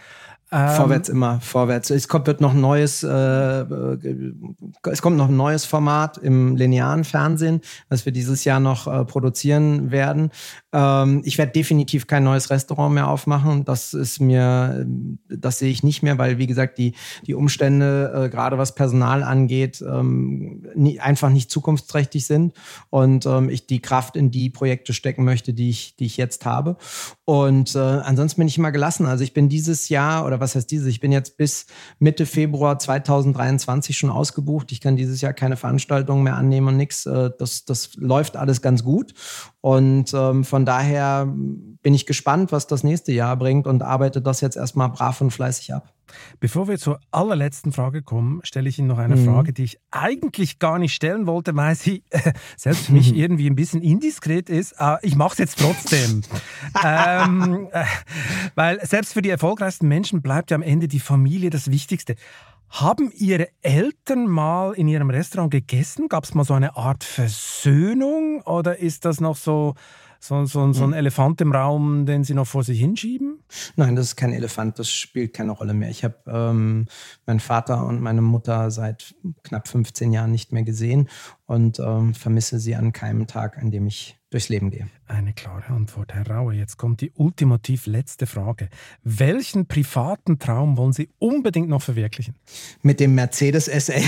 [0.51, 1.91] Ähm, vorwärts immer, vorwärts.
[1.91, 4.33] Es kommt wird noch ein neues, äh, äh,
[4.91, 9.05] es kommt noch ein neues Format im linearen Fernsehen, was wir dieses Jahr noch äh,
[9.05, 10.31] produzieren werden.
[10.73, 13.67] Ähm, ich werde definitiv kein neues Restaurant mehr aufmachen.
[13.67, 14.87] Das ist mir,
[15.29, 16.95] das sehe ich nicht mehr, weil wie gesagt die
[17.27, 22.55] die Umstände äh, gerade was Personal angeht ähm, nie, einfach nicht zukunftsträchtig sind
[22.89, 26.47] und ähm, ich die Kraft in die Projekte stecken möchte, die ich die ich jetzt
[26.47, 26.79] habe.
[27.27, 29.05] Und äh, ansonsten bin ich immer gelassen.
[29.05, 30.89] Also ich bin dieses Jahr oder was heißt dieses?
[30.89, 31.67] Ich bin jetzt bis
[31.99, 34.73] Mitte Februar 2023 schon ausgebucht.
[34.73, 37.07] Ich kann dieses Jahr keine Veranstaltungen mehr annehmen und nichts.
[37.07, 39.15] Äh, das, das läuft alles ganz gut.
[39.61, 44.41] Und ähm, von daher bin ich gespannt, was das nächste Jahr bringt und arbeite das
[44.41, 45.93] jetzt erstmal brav und fleißig ab.
[46.41, 49.27] Bevor wir zur allerletzten Frage kommen, stelle ich Ihnen noch eine mhm.
[49.27, 53.49] Frage, die ich eigentlich gar nicht stellen wollte, weil sie äh, selbst für mich irgendwie
[53.49, 54.75] ein bisschen indiskret ist.
[54.79, 56.23] Äh, ich mache es jetzt trotzdem.
[56.85, 57.85] ähm, äh,
[58.55, 62.15] weil selbst für die erfolgreichsten Menschen bleibt ja am Ende die Familie das Wichtigste.
[62.71, 66.09] Haben Ihre Eltern mal in Ihrem Restaurant gegessen?
[66.09, 69.75] Gab es mal so eine Art Versöhnung oder ist das noch so
[70.21, 70.95] so, so, so ein hm.
[70.95, 73.39] Elefant im Raum, den Sie noch vor sich hinschieben?
[73.77, 75.91] Nein, das ist kein Elefant, das spielt keine Rolle mehr.
[75.91, 76.87] Ich habe ähm,
[77.27, 79.15] meinen Vater und meine Mutter seit
[79.45, 81.09] knapp 15 Jahren nicht mehr gesehen
[81.47, 84.89] und ähm, vermisse sie an keinem Tag, an dem ich durchs Leben gehe.
[85.07, 86.55] Eine klare Antwort, Herr Raue.
[86.55, 88.69] Jetzt kommt die ultimativ letzte Frage.
[89.03, 92.35] Welchen privaten Traum wollen Sie unbedingt noch verwirklichen?
[92.83, 94.03] Mit dem Mercedes SL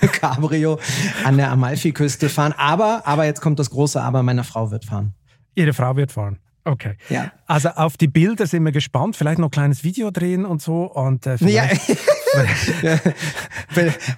[0.12, 0.78] Cabrio
[1.24, 2.52] an der Amalfiküste fahren.
[2.56, 5.14] Aber, aber jetzt kommt das große Aber, meine Frau wird fahren.
[5.54, 6.38] Ihre Frau wird fahren.
[6.64, 6.96] Okay.
[7.10, 7.32] Ja.
[7.46, 9.16] Also auf die Bilder sind wir gespannt.
[9.16, 10.84] Vielleicht noch ein kleines Video drehen und so.
[10.84, 11.66] Und, äh, ja.
[11.66, 11.70] ja.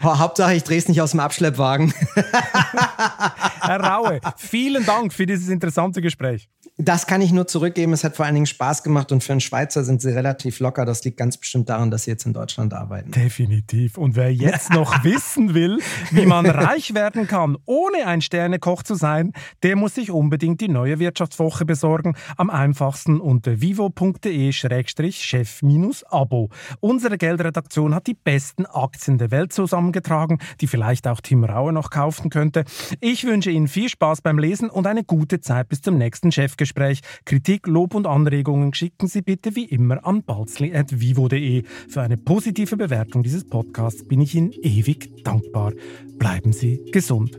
[0.02, 1.94] Hauptsache, ich drehe es nicht aus dem Abschleppwagen.
[3.60, 6.48] Herr Raue, vielen Dank für dieses interessante Gespräch.
[6.78, 7.94] Das kann ich nur zurückgeben.
[7.94, 10.84] Es hat vor allen Dingen Spaß gemacht und für einen Schweizer sind sie relativ locker.
[10.84, 13.12] Das liegt ganz bestimmt daran, dass sie jetzt in Deutschland arbeiten.
[13.12, 13.96] Definitiv.
[13.96, 15.78] Und wer jetzt noch wissen will,
[16.10, 20.68] wie man reich werden kann, ohne ein Sternekoch zu sein, der muss sich unbedingt die
[20.68, 22.14] neue Wirtschaftswoche besorgen.
[22.36, 26.50] Am einfachsten unter vivo.de-chef-abo.
[26.80, 31.90] Unsere Geldredaktion hat die besten Aktien der Welt zusammengetragen, die vielleicht auch Tim Raue noch
[31.90, 32.64] kaufen könnte.
[33.00, 36.76] Ich wünsche Ihnen viel Spaß beim Lesen und eine gute Zeit bis zum nächsten Chefgespräch.
[36.76, 37.00] Gespräch.
[37.24, 41.62] Kritik, Lob und Anregungen schicken Sie bitte wie immer an balzli.vivo.de.
[41.88, 45.72] Für eine positive Bewertung dieses Podcasts bin ich Ihnen ewig dankbar.
[46.18, 47.38] Bleiben Sie gesund.